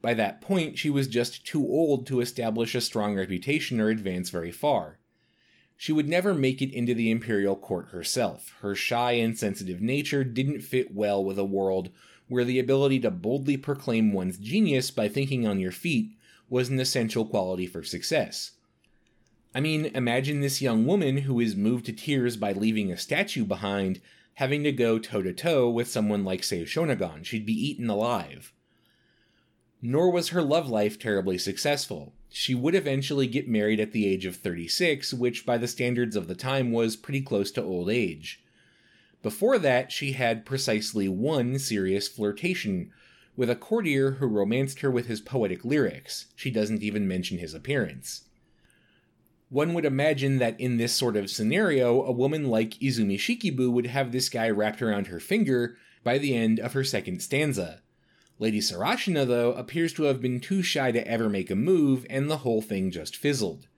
By 0.00 0.14
that 0.14 0.40
point, 0.40 0.78
she 0.78 0.90
was 0.90 1.06
just 1.06 1.46
too 1.46 1.66
old 1.66 2.06
to 2.08 2.20
establish 2.20 2.74
a 2.74 2.80
strong 2.80 3.14
reputation 3.14 3.80
or 3.80 3.88
advance 3.88 4.30
very 4.30 4.50
far. 4.50 4.98
She 5.76 5.92
would 5.92 6.08
never 6.08 6.34
make 6.34 6.62
it 6.62 6.72
into 6.72 6.94
the 6.94 7.10
imperial 7.10 7.56
court 7.56 7.88
herself. 7.88 8.54
Her 8.60 8.74
shy 8.74 9.12
and 9.12 9.36
sensitive 9.36 9.80
nature 9.80 10.24
didn't 10.24 10.60
fit 10.60 10.94
well 10.94 11.24
with 11.24 11.38
a 11.38 11.44
world 11.44 11.90
where 12.28 12.44
the 12.44 12.58
ability 12.58 13.00
to 13.00 13.10
boldly 13.10 13.56
proclaim 13.56 14.12
one's 14.12 14.38
genius 14.38 14.90
by 14.90 15.08
thinking 15.08 15.46
on 15.46 15.58
your 15.60 15.72
feet 15.72 16.12
was 16.48 16.68
an 16.68 16.80
essential 16.80 17.24
quality 17.24 17.66
for 17.66 17.82
success. 17.82 18.52
I 19.54 19.60
mean, 19.60 19.86
imagine 19.86 20.40
this 20.40 20.62
young 20.62 20.86
woman 20.86 21.18
who 21.18 21.40
is 21.40 21.56
moved 21.56 21.86
to 21.86 21.92
tears 21.92 22.36
by 22.36 22.52
leaving 22.52 22.90
a 22.90 22.96
statue 22.96 23.44
behind 23.44 24.00
having 24.34 24.62
to 24.64 24.72
go 24.72 24.98
toe 24.98 25.22
to 25.22 25.32
toe 25.32 25.68
with 25.68 25.88
someone 25.88 26.24
like, 26.24 26.42
say, 26.42 26.62
Shonagon. 26.62 27.24
She'd 27.24 27.44
be 27.44 27.52
eaten 27.52 27.90
alive. 27.90 28.52
Nor 29.82 30.10
was 30.10 30.28
her 30.28 30.42
love 30.42 30.70
life 30.70 30.98
terribly 30.98 31.36
successful 31.36 32.14
she 32.32 32.54
would 32.54 32.74
eventually 32.74 33.26
get 33.26 33.48
married 33.48 33.78
at 33.78 33.92
the 33.92 34.06
age 34.06 34.24
of 34.24 34.36
36, 34.36 35.12
which 35.12 35.44
by 35.44 35.58
the 35.58 35.68
standards 35.68 36.16
of 36.16 36.28
the 36.28 36.34
time 36.34 36.72
was 36.72 36.96
pretty 36.96 37.20
close 37.20 37.50
to 37.52 37.62
old 37.62 37.90
age. 37.90 38.42
Before 39.22 39.58
that, 39.58 39.92
she 39.92 40.12
had 40.12 40.46
precisely 40.46 41.08
one 41.08 41.58
serious 41.58 42.08
flirtation 42.08 42.90
with 43.36 43.48
a 43.48 43.54
courtier 43.54 44.12
who 44.12 44.26
romanced 44.26 44.80
her 44.80 44.90
with 44.90 45.06
his 45.06 45.20
poetic 45.20 45.64
lyrics. 45.64 46.26
She 46.34 46.50
doesn't 46.50 46.82
even 46.82 47.06
mention 47.06 47.38
his 47.38 47.54
appearance. 47.54 48.24
One 49.48 49.74
would 49.74 49.84
imagine 49.84 50.38
that 50.38 50.58
in 50.58 50.78
this 50.78 50.94
sort 50.94 51.16
of 51.16 51.30
scenario, 51.30 52.02
a 52.02 52.10
woman 52.12 52.48
like 52.48 52.80
Izumi 52.80 53.16
Shikibu 53.16 53.70
would 53.70 53.86
have 53.86 54.10
this 54.10 54.28
guy 54.28 54.48
wrapped 54.48 54.80
around 54.80 55.08
her 55.08 55.20
finger 55.20 55.76
by 56.02 56.18
the 56.18 56.34
end 56.34 56.58
of 56.58 56.72
her 56.72 56.82
second 56.82 57.20
stanza. 57.20 57.82
Lady 58.42 58.58
Sarashina, 58.58 59.24
though, 59.24 59.52
appears 59.52 59.92
to 59.92 60.02
have 60.02 60.20
been 60.20 60.40
too 60.40 60.64
shy 60.64 60.90
to 60.90 61.06
ever 61.06 61.28
make 61.28 61.48
a 61.48 61.54
move, 61.54 62.04
and 62.10 62.28
the 62.28 62.38
whole 62.38 62.60
thing 62.60 62.90
just 62.90 63.14
fizzled. 63.14 63.68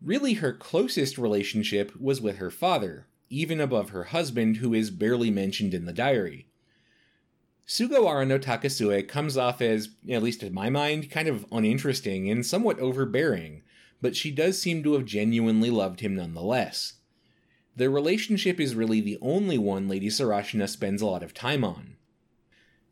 Really, 0.00 0.34
her 0.34 0.52
closest 0.52 1.18
relationship 1.18 1.90
was 2.00 2.20
with 2.20 2.36
her 2.36 2.52
father, 2.52 3.08
even 3.30 3.60
above 3.60 3.90
her 3.90 4.04
husband, 4.04 4.58
who 4.58 4.72
is 4.72 4.92
barely 4.92 5.28
mentioned 5.28 5.74
in 5.74 5.86
the 5.86 5.92
diary. 5.92 6.46
Sugawara 7.66 8.24
no 8.24 8.38
Takasue 8.38 9.08
comes 9.08 9.36
off 9.36 9.60
as, 9.60 9.88
at 10.08 10.22
least 10.22 10.44
in 10.44 10.54
my 10.54 10.70
mind, 10.70 11.10
kind 11.10 11.26
of 11.26 11.44
uninteresting 11.50 12.30
and 12.30 12.46
somewhat 12.46 12.78
overbearing, 12.78 13.62
but 14.00 14.14
she 14.14 14.30
does 14.30 14.62
seem 14.62 14.84
to 14.84 14.92
have 14.92 15.04
genuinely 15.04 15.68
loved 15.68 15.98
him 15.98 16.14
nonetheless. 16.14 16.92
Their 17.74 17.90
relationship 17.90 18.60
is 18.60 18.76
really 18.76 19.00
the 19.00 19.18
only 19.20 19.58
one 19.58 19.88
Lady 19.88 20.10
Sarashina 20.10 20.68
spends 20.68 21.02
a 21.02 21.06
lot 21.06 21.24
of 21.24 21.34
time 21.34 21.64
on. 21.64 21.96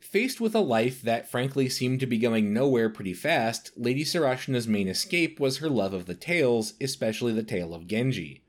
Faced 0.01 0.41
with 0.41 0.55
a 0.55 0.61
life 0.61 1.03
that 1.03 1.31
frankly 1.31 1.69
seemed 1.69 2.01
to 2.01 2.07
be 2.07 2.17
going 2.19 2.55
nowhere 2.55 2.89
pretty 2.89 3.13
fast, 3.13 3.71
Lady 3.77 4.03
Sarashina's 4.03 4.67
main 4.67 4.89
escape 4.89 5.39
was 5.39 5.59
her 5.59 5.69
love 5.69 5.93
of 5.93 6.07
the 6.07 6.15
tales, 6.15 6.73
especially 6.81 7.33
the 7.35 7.43
tale 7.43 7.75
of 7.75 7.87
Genji. 7.87 8.43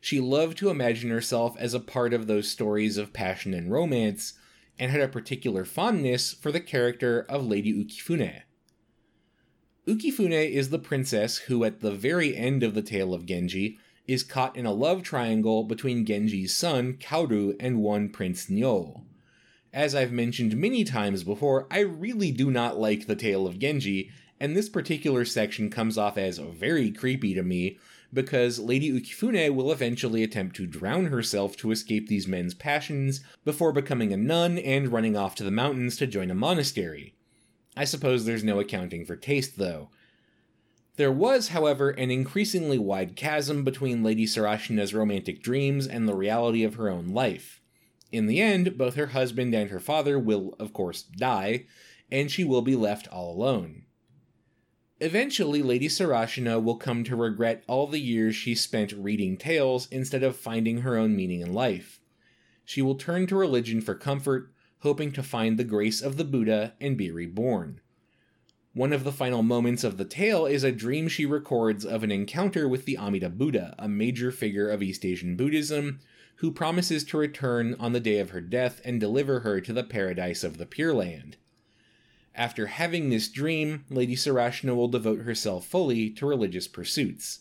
She 0.00 0.20
loved 0.20 0.56
to 0.58 0.70
imagine 0.70 1.10
herself 1.10 1.56
as 1.58 1.74
a 1.74 1.80
part 1.80 2.14
of 2.14 2.28
those 2.28 2.48
stories 2.48 2.96
of 2.98 3.12
passion 3.12 3.52
and 3.52 3.70
romance, 3.70 4.34
and 4.78 4.92
had 4.92 5.00
a 5.00 5.08
particular 5.08 5.64
fondness 5.64 6.32
for 6.32 6.52
the 6.52 6.60
character 6.60 7.26
of 7.28 7.44
Lady 7.44 7.74
Ukifune. 7.74 8.42
Ukifune 9.88 10.50
is 10.50 10.70
the 10.70 10.78
princess 10.78 11.38
who, 11.38 11.64
at 11.64 11.80
the 11.80 11.92
very 11.92 12.36
end 12.36 12.62
of 12.62 12.74
the 12.74 12.82
tale 12.82 13.12
of 13.12 13.26
Genji, 13.26 13.76
is 14.06 14.22
caught 14.22 14.56
in 14.56 14.66
a 14.66 14.72
love 14.72 15.02
triangle 15.02 15.64
between 15.64 16.06
Genji's 16.06 16.54
son, 16.54 16.94
Kaoru, 16.94 17.56
and 17.58 17.82
one 17.82 18.08
Prince 18.08 18.48
Niou 18.48 19.05
as 19.76 19.94
I've 19.94 20.10
mentioned 20.10 20.56
many 20.56 20.84
times 20.84 21.22
before, 21.22 21.66
I 21.70 21.80
really 21.80 22.32
do 22.32 22.50
not 22.50 22.80
like 22.80 23.06
the 23.06 23.14
tale 23.14 23.46
of 23.46 23.58
Genji, 23.58 24.10
and 24.40 24.56
this 24.56 24.70
particular 24.70 25.26
section 25.26 25.68
comes 25.68 25.98
off 25.98 26.16
as 26.16 26.38
very 26.38 26.90
creepy 26.90 27.34
to 27.34 27.42
me 27.42 27.78
because 28.10 28.58
Lady 28.58 28.90
Ukifune 28.90 29.54
will 29.54 29.70
eventually 29.70 30.22
attempt 30.22 30.56
to 30.56 30.66
drown 30.66 31.06
herself 31.06 31.58
to 31.58 31.72
escape 31.72 32.08
these 32.08 32.26
men's 32.26 32.54
passions 32.54 33.20
before 33.44 33.70
becoming 33.70 34.14
a 34.14 34.16
nun 34.16 34.56
and 34.56 34.88
running 34.88 35.14
off 35.14 35.34
to 35.34 35.44
the 35.44 35.50
mountains 35.50 35.98
to 35.98 36.06
join 36.06 36.30
a 36.30 36.34
monastery. 36.34 37.14
I 37.76 37.84
suppose 37.84 38.24
there's 38.24 38.42
no 38.42 38.58
accounting 38.58 39.04
for 39.04 39.14
taste, 39.14 39.58
though. 39.58 39.90
There 40.96 41.12
was, 41.12 41.48
however, 41.48 41.90
an 41.90 42.10
increasingly 42.10 42.78
wide 42.78 43.14
chasm 43.14 43.62
between 43.62 44.02
Lady 44.02 44.24
Sarashina's 44.24 44.94
romantic 44.94 45.42
dreams 45.42 45.86
and 45.86 46.08
the 46.08 46.14
reality 46.14 46.64
of 46.64 46.76
her 46.76 46.88
own 46.88 47.08
life. 47.08 47.60
In 48.12 48.26
the 48.26 48.40
end, 48.40 48.78
both 48.78 48.94
her 48.94 49.08
husband 49.08 49.54
and 49.54 49.70
her 49.70 49.80
father 49.80 50.18
will, 50.18 50.54
of 50.58 50.72
course, 50.72 51.02
die, 51.02 51.66
and 52.10 52.30
she 52.30 52.44
will 52.44 52.62
be 52.62 52.76
left 52.76 53.08
all 53.08 53.32
alone. 53.32 53.84
Eventually, 55.00 55.62
Lady 55.62 55.88
Sarashina 55.88 56.62
will 56.62 56.76
come 56.76 57.04
to 57.04 57.16
regret 57.16 57.62
all 57.66 57.86
the 57.86 58.00
years 58.00 58.34
she 58.34 58.54
spent 58.54 58.92
reading 58.92 59.36
tales 59.36 59.88
instead 59.90 60.22
of 60.22 60.36
finding 60.36 60.78
her 60.78 60.96
own 60.96 61.14
meaning 61.14 61.40
in 61.40 61.52
life. 61.52 62.00
She 62.64 62.80
will 62.80 62.94
turn 62.94 63.26
to 63.26 63.36
religion 63.36 63.80
for 63.82 63.94
comfort, 63.94 64.52
hoping 64.80 65.12
to 65.12 65.22
find 65.22 65.58
the 65.58 65.64
grace 65.64 66.00
of 66.00 66.16
the 66.16 66.24
Buddha 66.24 66.74
and 66.80 66.96
be 66.96 67.10
reborn. 67.10 67.80
One 68.72 68.92
of 68.92 69.04
the 69.04 69.12
final 69.12 69.42
moments 69.42 69.84
of 69.84 69.96
the 69.96 70.04
tale 70.04 70.46
is 70.46 70.64
a 70.64 70.72
dream 70.72 71.08
she 71.08 71.26
records 71.26 71.84
of 71.84 72.02
an 72.02 72.10
encounter 72.10 72.68
with 72.68 72.84
the 72.84 72.98
Amida 72.98 73.28
Buddha, 73.28 73.74
a 73.78 73.88
major 73.88 74.30
figure 74.30 74.68
of 74.70 74.82
East 74.82 75.04
Asian 75.04 75.36
Buddhism, 75.36 76.00
who 76.36 76.50
promises 76.50 77.02
to 77.04 77.16
return 77.16 77.74
on 77.78 77.92
the 77.92 78.00
day 78.00 78.18
of 78.18 78.30
her 78.30 78.40
death 78.40 78.80
and 78.84 79.00
deliver 79.00 79.40
her 79.40 79.60
to 79.60 79.72
the 79.72 79.84
paradise 79.84 80.44
of 80.44 80.58
the 80.58 80.66
Pure 80.66 80.94
Land. 80.94 81.36
After 82.34 82.66
having 82.66 83.08
this 83.08 83.28
dream, 83.28 83.84
Lady 83.88 84.14
Sarashina 84.14 84.76
will 84.76 84.88
devote 84.88 85.20
herself 85.20 85.66
fully 85.66 86.10
to 86.10 86.26
religious 86.26 86.68
pursuits. 86.68 87.40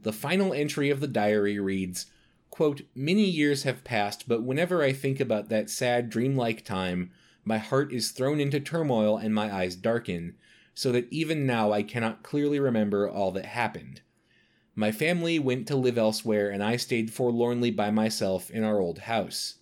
The 0.00 0.12
final 0.12 0.54
entry 0.54 0.88
of 0.88 1.00
the 1.00 1.08
diary 1.08 1.58
reads, 1.58 2.06
quote, 2.48 2.82
Many 2.94 3.24
years 3.24 3.64
have 3.64 3.84
passed, 3.84 4.26
but 4.26 4.42
whenever 4.42 4.82
I 4.82 4.92
think 4.92 5.20
about 5.20 5.50
that 5.50 5.68
sad, 5.68 6.08
dreamlike 6.08 6.64
time, 6.64 7.10
my 7.44 7.58
heart 7.58 7.92
is 7.92 8.10
thrown 8.10 8.40
into 8.40 8.58
turmoil 8.58 9.18
and 9.18 9.34
my 9.34 9.54
eyes 9.54 9.76
darken, 9.76 10.36
so 10.72 10.90
that 10.92 11.08
even 11.10 11.44
now 11.44 11.72
I 11.72 11.82
cannot 11.82 12.22
clearly 12.22 12.58
remember 12.58 13.08
all 13.08 13.30
that 13.32 13.46
happened. 13.46 14.00
My 14.78 14.92
family 14.92 15.38
went 15.38 15.66
to 15.68 15.76
live 15.76 15.96
elsewhere, 15.96 16.50
and 16.50 16.62
I 16.62 16.76
stayed 16.76 17.10
forlornly 17.10 17.70
by 17.70 17.90
myself 17.90 18.50
in 18.50 18.62
our 18.62 18.78
old 18.78 18.98
house. 19.00 19.54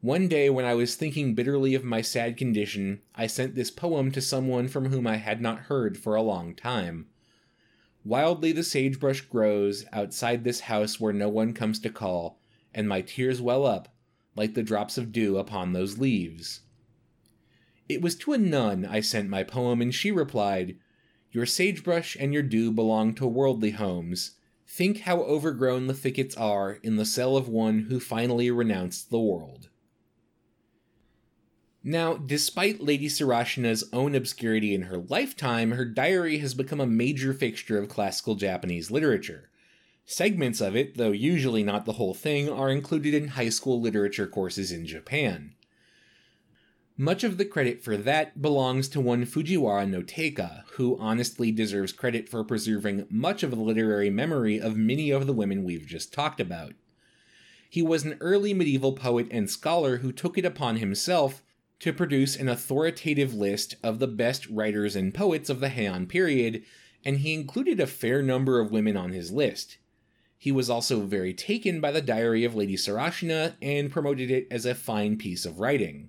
One 0.00 0.28
day, 0.28 0.48
when 0.48 0.64
I 0.64 0.74
was 0.74 0.94
thinking 0.94 1.34
bitterly 1.34 1.74
of 1.74 1.82
my 1.82 2.00
sad 2.00 2.36
condition, 2.36 3.00
I 3.12 3.26
sent 3.26 3.56
this 3.56 3.72
poem 3.72 4.12
to 4.12 4.20
someone 4.20 4.68
from 4.68 4.86
whom 4.86 5.04
I 5.04 5.16
had 5.16 5.40
not 5.40 5.62
heard 5.62 5.98
for 5.98 6.14
a 6.14 6.22
long 6.22 6.54
time. 6.54 7.06
Wildly 8.04 8.52
the 8.52 8.62
sagebrush 8.62 9.22
grows 9.22 9.84
outside 9.92 10.44
this 10.44 10.60
house 10.60 11.00
where 11.00 11.12
no 11.12 11.28
one 11.28 11.52
comes 11.52 11.80
to 11.80 11.90
call, 11.90 12.38
and 12.72 12.88
my 12.88 13.00
tears 13.00 13.42
well 13.42 13.66
up 13.66 13.96
like 14.36 14.54
the 14.54 14.62
drops 14.62 14.96
of 14.96 15.10
dew 15.10 15.38
upon 15.38 15.72
those 15.72 15.98
leaves. 15.98 16.60
It 17.88 18.00
was 18.00 18.14
to 18.18 18.32
a 18.32 18.38
nun 18.38 18.84
I 18.84 19.00
sent 19.00 19.28
my 19.28 19.42
poem, 19.42 19.82
and 19.82 19.92
she 19.92 20.12
replied, 20.12 20.78
Your 21.36 21.44
sagebrush 21.44 22.16
and 22.18 22.32
your 22.32 22.42
dew 22.42 22.72
belong 22.72 23.12
to 23.16 23.26
worldly 23.26 23.72
homes, 23.72 24.36
Think 24.66 25.00
how 25.00 25.20
overgrown 25.20 25.86
the 25.86 25.92
thickets 25.92 26.34
are 26.34 26.78
in 26.82 26.96
the 26.96 27.04
cell 27.04 27.36
of 27.36 27.46
one 27.46 27.80
who 27.90 28.00
finally 28.00 28.50
renounced 28.50 29.10
the 29.10 29.20
world. 29.20 29.68
Now, 31.84 32.14
despite 32.14 32.82
Lady 32.82 33.08
Sarashina's 33.08 33.84
own 33.92 34.14
obscurity 34.14 34.74
in 34.74 34.84
her 34.84 34.96
lifetime, 34.96 35.72
her 35.72 35.84
diary 35.84 36.38
has 36.38 36.54
become 36.54 36.80
a 36.80 36.86
major 36.86 37.34
fixture 37.34 37.78
of 37.78 37.90
classical 37.90 38.34
Japanese 38.34 38.90
literature. 38.90 39.50
Segments 40.06 40.62
of 40.62 40.74
it, 40.74 40.96
though 40.96 41.12
usually 41.12 41.62
not 41.62 41.84
the 41.84 41.92
whole 41.92 42.14
thing, 42.14 42.48
are 42.48 42.70
included 42.70 43.12
in 43.12 43.28
high 43.28 43.50
school 43.50 43.78
literature 43.78 44.26
courses 44.26 44.72
in 44.72 44.86
Japan. 44.86 45.54
Much 46.98 47.22
of 47.22 47.36
the 47.36 47.44
credit 47.44 47.82
for 47.82 47.94
that 47.94 48.40
belongs 48.40 48.88
to 48.88 48.98
one 48.98 49.26
Fujiwara 49.26 49.86
no 49.86 50.00
Teika, 50.00 50.62
who 50.72 50.96
honestly 50.98 51.52
deserves 51.52 51.92
credit 51.92 52.26
for 52.26 52.42
preserving 52.42 53.06
much 53.10 53.42
of 53.42 53.50
the 53.50 53.60
literary 53.60 54.08
memory 54.08 54.58
of 54.58 54.78
many 54.78 55.10
of 55.10 55.26
the 55.26 55.34
women 55.34 55.62
we've 55.62 55.86
just 55.86 56.10
talked 56.10 56.40
about. 56.40 56.72
He 57.68 57.82
was 57.82 58.04
an 58.06 58.16
early 58.20 58.54
medieval 58.54 58.94
poet 58.94 59.26
and 59.30 59.50
scholar 59.50 59.98
who 59.98 60.10
took 60.10 60.38
it 60.38 60.46
upon 60.46 60.76
himself 60.76 61.42
to 61.80 61.92
produce 61.92 62.34
an 62.34 62.48
authoritative 62.48 63.34
list 63.34 63.76
of 63.82 63.98
the 63.98 64.08
best 64.08 64.46
writers 64.48 64.96
and 64.96 65.12
poets 65.12 65.50
of 65.50 65.60
the 65.60 65.68
Heian 65.68 66.08
period, 66.08 66.62
and 67.04 67.18
he 67.18 67.34
included 67.34 67.78
a 67.78 67.86
fair 67.86 68.22
number 68.22 68.58
of 68.58 68.70
women 68.70 68.96
on 68.96 69.12
his 69.12 69.30
list. 69.30 69.76
He 70.38 70.50
was 70.50 70.70
also 70.70 71.00
very 71.00 71.34
taken 71.34 71.78
by 71.78 71.92
the 71.92 72.00
Diary 72.00 72.44
of 72.44 72.54
Lady 72.54 72.76
Sarashina 72.76 73.56
and 73.60 73.90
promoted 73.90 74.30
it 74.30 74.46
as 74.50 74.64
a 74.64 74.74
fine 74.74 75.18
piece 75.18 75.44
of 75.44 75.60
writing. 75.60 76.08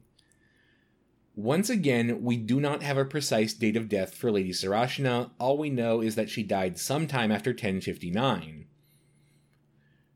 Once 1.37 1.69
again, 1.69 2.23
we 2.23 2.35
do 2.35 2.59
not 2.59 2.81
have 2.81 2.97
a 2.97 3.05
precise 3.05 3.53
date 3.53 3.75
of 3.75 3.87
death 3.87 4.15
for 4.15 4.31
Lady 4.31 4.49
Sarashina. 4.49 5.29
All 5.37 5.55
we 5.55 5.69
know 5.69 6.01
is 6.01 6.15
that 6.15 6.31
she 6.31 6.41
died 6.41 6.79
sometime 6.79 7.31
after 7.31 7.51
1059. 7.51 8.65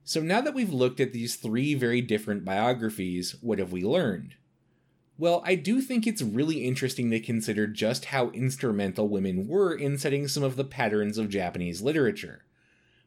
So 0.04 0.20
now 0.20 0.42
that 0.42 0.56
we've 0.56 0.74
looked 0.74 1.00
at 1.00 1.14
these 1.14 1.36
three 1.36 1.76
very 1.76 2.02
different 2.02 2.44
biographies, 2.44 3.36
what 3.40 3.60
have 3.60 3.72
we 3.72 3.84
learned? 3.84 4.34
Well, 5.16 5.44
I 5.46 5.54
do 5.54 5.80
think 5.80 6.08
it's 6.08 6.24
really 6.24 6.66
interesting 6.66 7.12
to 7.12 7.20
consider 7.20 7.68
just 7.68 8.06
how 8.06 8.32
instrumental 8.32 9.08
women 9.08 9.48
were 9.48 9.76
in 9.76 10.00
setting 10.00 10.28
some 10.28 10.42
of 10.42 10.56
the 10.56 10.64
patterns 10.64 11.20
of 11.20 11.30
Japanese 11.30 11.84
literature. 11.84 12.46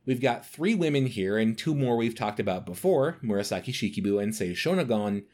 We've 0.07 0.21
got 0.21 0.47
three 0.47 0.77
women 0.77 1.07
here, 1.07 1.37
and 1.37 1.59
two 1.59 1.75
more 1.75 1.97
we've 1.97 2.15
talked 2.15 2.39
about 2.39 2.65
before 2.65 3.19
Murasaki 3.25 3.73
Shikibu 3.73 4.23
and 4.23 4.33
Sei 4.33 4.53
Shonagon, 4.53 5.25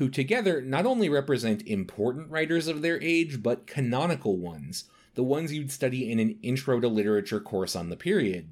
who 0.00 0.08
together 0.08 0.62
not 0.62 0.86
only 0.86 1.10
represent 1.10 1.60
important 1.66 2.30
writers 2.30 2.66
of 2.66 2.80
their 2.80 2.98
age, 3.02 3.42
but 3.42 3.66
canonical 3.66 4.38
ones, 4.38 4.84
the 5.14 5.22
ones 5.22 5.52
you'd 5.52 5.70
study 5.70 6.10
in 6.10 6.18
an 6.18 6.38
intro 6.42 6.80
to 6.80 6.88
literature 6.88 7.38
course 7.38 7.76
on 7.76 7.90
the 7.90 7.96
period. 7.98 8.48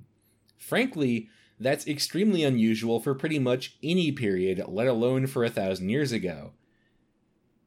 Frankly, 0.58 1.30
that's 1.58 1.88
extremely 1.88 2.44
unusual 2.44 3.00
for 3.00 3.14
pretty 3.14 3.38
much 3.38 3.78
any 3.82 4.12
period, 4.12 4.62
let 4.68 4.88
alone 4.88 5.26
for 5.26 5.42
a 5.42 5.48
thousand 5.48 5.88
years 5.88 6.12
ago. 6.12 6.52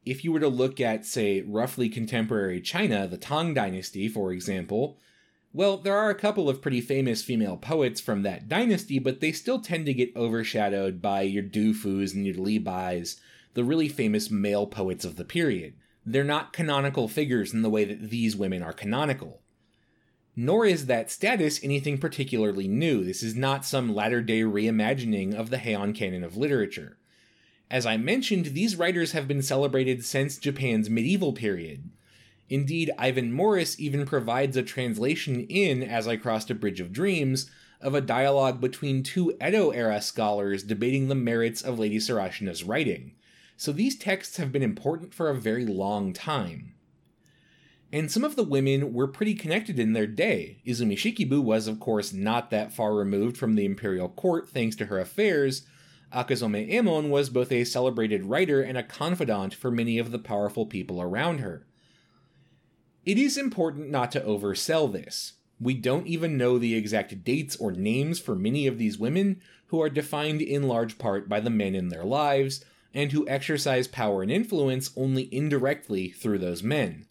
If 0.06 0.24
you 0.24 0.32
were 0.32 0.40
to 0.42 0.48
look 0.48 0.80
at, 0.80 1.04
say, 1.04 1.42
roughly 1.42 1.90
contemporary 1.90 2.62
China, 2.62 3.08
the 3.08 3.18
Tang 3.18 3.56
Dynasty, 3.56 4.08
for 4.08 4.32
example, 4.32 5.00
well, 5.54 5.78
there 5.78 5.98
are 5.98 6.12
a 6.12 6.16
couple 6.16 6.48
of 6.48 6.62
pretty 6.62 6.82
famous 6.82 7.24
female 7.24 7.58
poets 7.58 8.00
from 8.00 8.22
that 8.22 8.48
dynasty, 8.48 9.00
but 9.00 9.22
they 9.22 9.32
still 9.32 9.60
tend 9.60 9.88
to 9.88 9.94
get 9.96 10.16
overshadowed 10.16 11.02
by 11.02 11.24
your 11.24 11.42
Du 11.42 11.74
Fus 11.74 12.14
and 12.14 12.28
your 12.28 12.36
Li 12.36 12.60
Bais, 12.60 13.20
the 13.54 13.64
really 13.64 13.90
famous 13.90 14.32
male 14.32 14.66
poets 14.66 15.06
of 15.06 15.16
the 15.16 15.26
period. 15.26 15.74
They're 16.06 16.24
not 16.24 16.54
canonical 16.54 17.08
figures 17.08 17.54
in 17.54 17.62
the 17.62 17.70
way 17.70 17.86
that 17.86 18.10
these 18.10 18.36
women 18.36 18.64
are 18.64 18.74
canonical. 18.74 19.42
Nor 20.36 20.66
is 20.66 20.86
that 20.86 21.12
status 21.12 21.60
anything 21.64 21.98
particularly 21.98 22.68
new. 22.68 23.04
This 23.04 23.22
is 23.22 23.36
not 23.36 23.66
some 23.66 23.94
latter 23.94 24.22
day 24.22 24.42
reimagining 24.42 25.36
of 25.36 25.50
the 25.50 25.58
Heian 25.58 25.94
canon 25.94 26.24
of 26.24 26.38
literature. 26.38 26.98
As 27.70 27.86
I 27.86 27.98
mentioned, 27.98 28.48
these 28.48 28.76
writers 28.76 29.12
have 29.12 29.28
been 29.28 29.42
celebrated 29.42 30.04
since 30.04 30.38
Japan's 30.38 30.90
medieval 30.90 31.34
period. 31.34 31.90
Indeed, 32.50 32.92
Ivan 32.98 33.32
Morris 33.32 33.80
even 33.80 34.06
provides 34.06 34.58
a 34.58 34.64
translation 34.64 35.46
in 35.48 35.84
As 35.84 36.08
I 36.08 36.18
Crossed 36.18 36.50
a 36.50 36.56
Bridge 36.56 36.82
of 36.82 36.92
Dreams 36.92 37.50
of 37.80 37.96
a 37.96 38.02
dialogue 38.02 38.60
between 38.60 39.04
two 39.04 39.38
Edo 39.46 39.72
era 39.72 40.02
scholars 40.02 40.64
debating 40.64 41.08
the 41.08 41.16
merits 41.16 41.62
of 41.62 41.80
Lady 41.80 41.98
Sarashina's 41.98 42.64
writing 42.64 43.14
so 43.62 43.72
these 43.72 43.96
texts 43.96 44.38
have 44.38 44.52
been 44.52 44.64
important 44.64 45.14
for 45.14 45.30
a 45.30 45.36
very 45.36 45.68
long 45.68 46.14
time. 46.14 46.74
And 47.94 48.12
some 48.12 48.24
of 48.24 48.36
the 48.36 48.44
women 48.44 48.92
were 48.92 49.08
pretty 49.08 49.36
connected 49.36 49.78
in 49.78 49.94
their 49.94 50.08
day. 50.08 50.64
Izumi 50.66 50.94
Shikibu 50.94 51.44
was, 51.44 51.68
of 51.68 51.80
course, 51.80 52.12
not 52.12 52.50
that 52.50 52.74
far 52.74 52.96
removed 52.96 53.38
from 53.38 53.54
the 53.54 53.66
imperial 53.66 54.10
court 54.10 54.50
thanks 54.50 54.76
to 54.78 54.88
her 54.88 54.98
affairs. 54.98 55.62
Akazome 56.12 56.74
Emon 56.74 57.10
was 57.10 57.30
both 57.30 57.52
a 57.52 57.64
celebrated 57.64 58.26
writer 58.26 58.64
and 58.64 58.80
a 58.80 58.84
confidant 58.84 59.54
for 59.54 59.70
many 59.70 60.00
of 60.00 60.10
the 60.10 60.18
powerful 60.18 60.66
people 60.66 61.00
around 61.00 61.38
her. 61.38 61.68
It 63.06 63.20
is 63.20 63.38
important 63.38 63.92
not 63.92 64.12
to 64.14 64.22
oversell 64.22 64.92
this. 64.92 65.34
We 65.60 65.76
don't 65.76 66.08
even 66.08 66.36
know 66.36 66.58
the 66.58 66.74
exact 66.74 67.24
dates 67.24 67.56
or 67.58 67.72
names 67.72 68.20
for 68.20 68.36
many 68.36 68.66
of 68.66 68.80
these 68.80 68.98
women, 68.98 69.40
who 69.68 69.80
are 69.84 69.90
defined 69.90 70.42
in 70.42 70.64
large 70.64 70.98
part 70.98 71.30
by 71.30 71.40
the 71.40 71.52
men 71.52 71.76
in 71.76 71.90
their 71.90 72.04
lives, 72.04 72.66
and 72.94 73.12
who 73.12 73.28
exercise 73.28 73.88
power 73.88 74.22
and 74.22 74.32
influence 74.32 74.92
only 74.96 75.34
indirectly 75.34 76.10
through 76.10 76.40
those 76.40 76.64
men. 76.64 77.06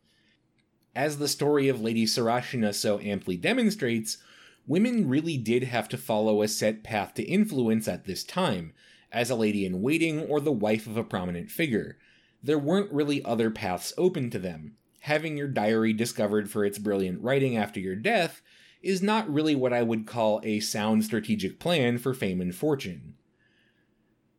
As 0.95 1.19
the 1.19 1.29
story 1.29 1.69
of 1.69 1.81
Lady 1.81 2.05
Sarashina 2.05 2.75
so 2.75 2.99
amply 3.01 3.37
demonstrates, 3.37 4.19
women 4.67 5.09
really 5.09 5.37
did 5.37 5.65
have 5.65 5.89
to 5.89 5.97
follow 5.97 6.43
a 6.43 6.49
set 6.49 6.83
path 6.83 7.15
to 7.15 7.23
influence 7.23 7.89
at 7.89 8.05
this 8.05 8.25
time, 8.25 8.73
as 9.13 9.31
a 9.31 9.35
lady 9.35 9.65
in 9.65 9.83
waiting 9.83 10.21
or 10.21 10.41
the 10.41 10.53
wife 10.53 10.87
of 10.87 10.97
a 10.97 11.05
prominent 11.05 11.51
figure. 11.51 11.97
There 12.43 12.59
weren't 12.59 12.93
really 12.93 13.25
other 13.25 13.51
paths 13.51 13.93
open 13.99 14.31
to 14.31 14.39
them. 14.39 14.77
Having 15.01 15.37
your 15.37 15.49
diary 15.49 15.93
discovered 15.93 16.51
for 16.51 16.65
its 16.65 16.79
brilliant 16.79 17.23
writing 17.23 17.57
after 17.57 17.81
your 17.81 17.97
death 17.97 18.43
is 18.83 19.03
not 19.03 19.33
really 19.33 19.55
what 19.55 19.73
I 19.73 19.83
would 19.83 20.07
call 20.07 20.41
a 20.43 20.61
sound 20.61 21.05
strategic 21.05 21.59
plan 21.59 21.99
for 21.99 22.15
fame 22.15 22.41
and 22.41 22.55
fortune. 22.55 23.15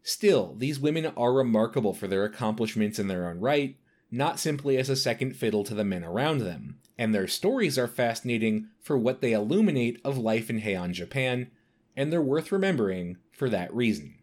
Still, 0.03 0.55
these 0.57 0.79
women 0.79 1.05
are 1.05 1.33
remarkable 1.33 1.93
for 1.93 2.07
their 2.07 2.23
accomplishments 2.23 2.97
in 2.97 3.07
their 3.07 3.29
own 3.29 3.39
right, 3.39 3.77
not 4.09 4.39
simply 4.39 4.77
as 4.77 4.89
a 4.89 4.95
second 4.95 5.35
fiddle 5.35 5.63
to 5.63 5.73
the 5.73 5.85
men 5.85 6.03
around 6.03 6.39
them, 6.39 6.79
and 6.97 7.13
their 7.13 7.27
stories 7.27 7.77
are 7.77 7.87
fascinating 7.87 8.67
for 8.79 8.97
what 8.97 9.21
they 9.21 9.33
illuminate 9.33 9.99
of 10.03 10.17
life 10.17 10.49
in 10.49 10.61
Heian 10.61 10.91
Japan, 10.91 11.51
and 11.95 12.11
they're 12.11 12.21
worth 12.21 12.51
remembering 12.51 13.17
for 13.31 13.49
that 13.49 13.73
reason. 13.73 14.15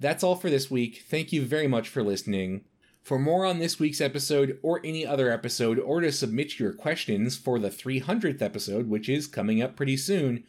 That's 0.00 0.24
all 0.24 0.34
for 0.34 0.50
this 0.50 0.70
week. 0.70 1.04
Thank 1.08 1.32
you 1.32 1.46
very 1.46 1.68
much 1.68 1.88
for 1.88 2.02
listening. 2.02 2.64
For 3.02 3.18
more 3.18 3.44
on 3.44 3.58
this 3.58 3.78
week's 3.78 4.00
episode 4.00 4.58
or 4.62 4.80
any 4.84 5.06
other 5.06 5.30
episode, 5.30 5.78
or 5.78 6.00
to 6.00 6.12
submit 6.12 6.58
your 6.58 6.72
questions 6.72 7.36
for 7.36 7.58
the 7.58 7.70
300th 7.70 8.42
episode, 8.42 8.88
which 8.88 9.08
is 9.08 9.26
coming 9.26 9.62
up 9.62 9.76
pretty 9.76 9.96
soon, 9.96 10.44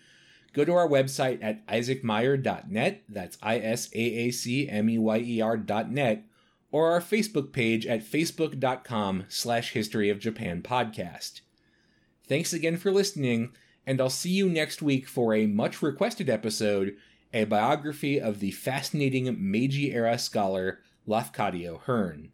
go 0.54 0.64
to 0.64 0.74
our 0.74 0.88
website 0.88 1.40
at 1.42 1.66
isaacmeyer.net, 1.68 3.04
that's 3.10 3.38
I 3.42 3.58
S 3.58 3.90
A 3.94 4.00
A 4.00 4.32
C 4.32 4.70
M 4.70 4.90
E 4.90 4.98
Y 4.98 5.18
E 5.18 5.42
R.net, 5.42 6.26
or 6.72 6.92
our 6.92 7.02
Facebook 7.02 7.52
page 7.52 7.86
at 7.86 8.04
facebook.com 8.04 9.26
slash 9.28 9.72
history 9.72 10.10
of 10.10 10.20
Japan 10.20 10.62
podcast. 10.62 11.42
Thanks 12.28 12.54
again 12.54 12.78
for 12.78 12.92
listening, 12.92 13.52
and 13.86 14.00
I'll 14.00 14.10
see 14.10 14.32
you 14.32 14.50
next 14.50 14.82
week 14.82 15.08
for 15.08 15.34
a 15.34 15.46
much 15.46 15.82
requested 15.82 16.30
episode, 16.30 16.96
a 17.34 17.44
biography 17.44 18.20
of 18.22 18.40
the 18.40 18.52
fascinating 18.52 19.36
Meiji 19.40 19.92
era 19.94 20.18
scholar 20.18 20.80
Lafcadio 21.08 21.82
Hearn. 21.82 22.32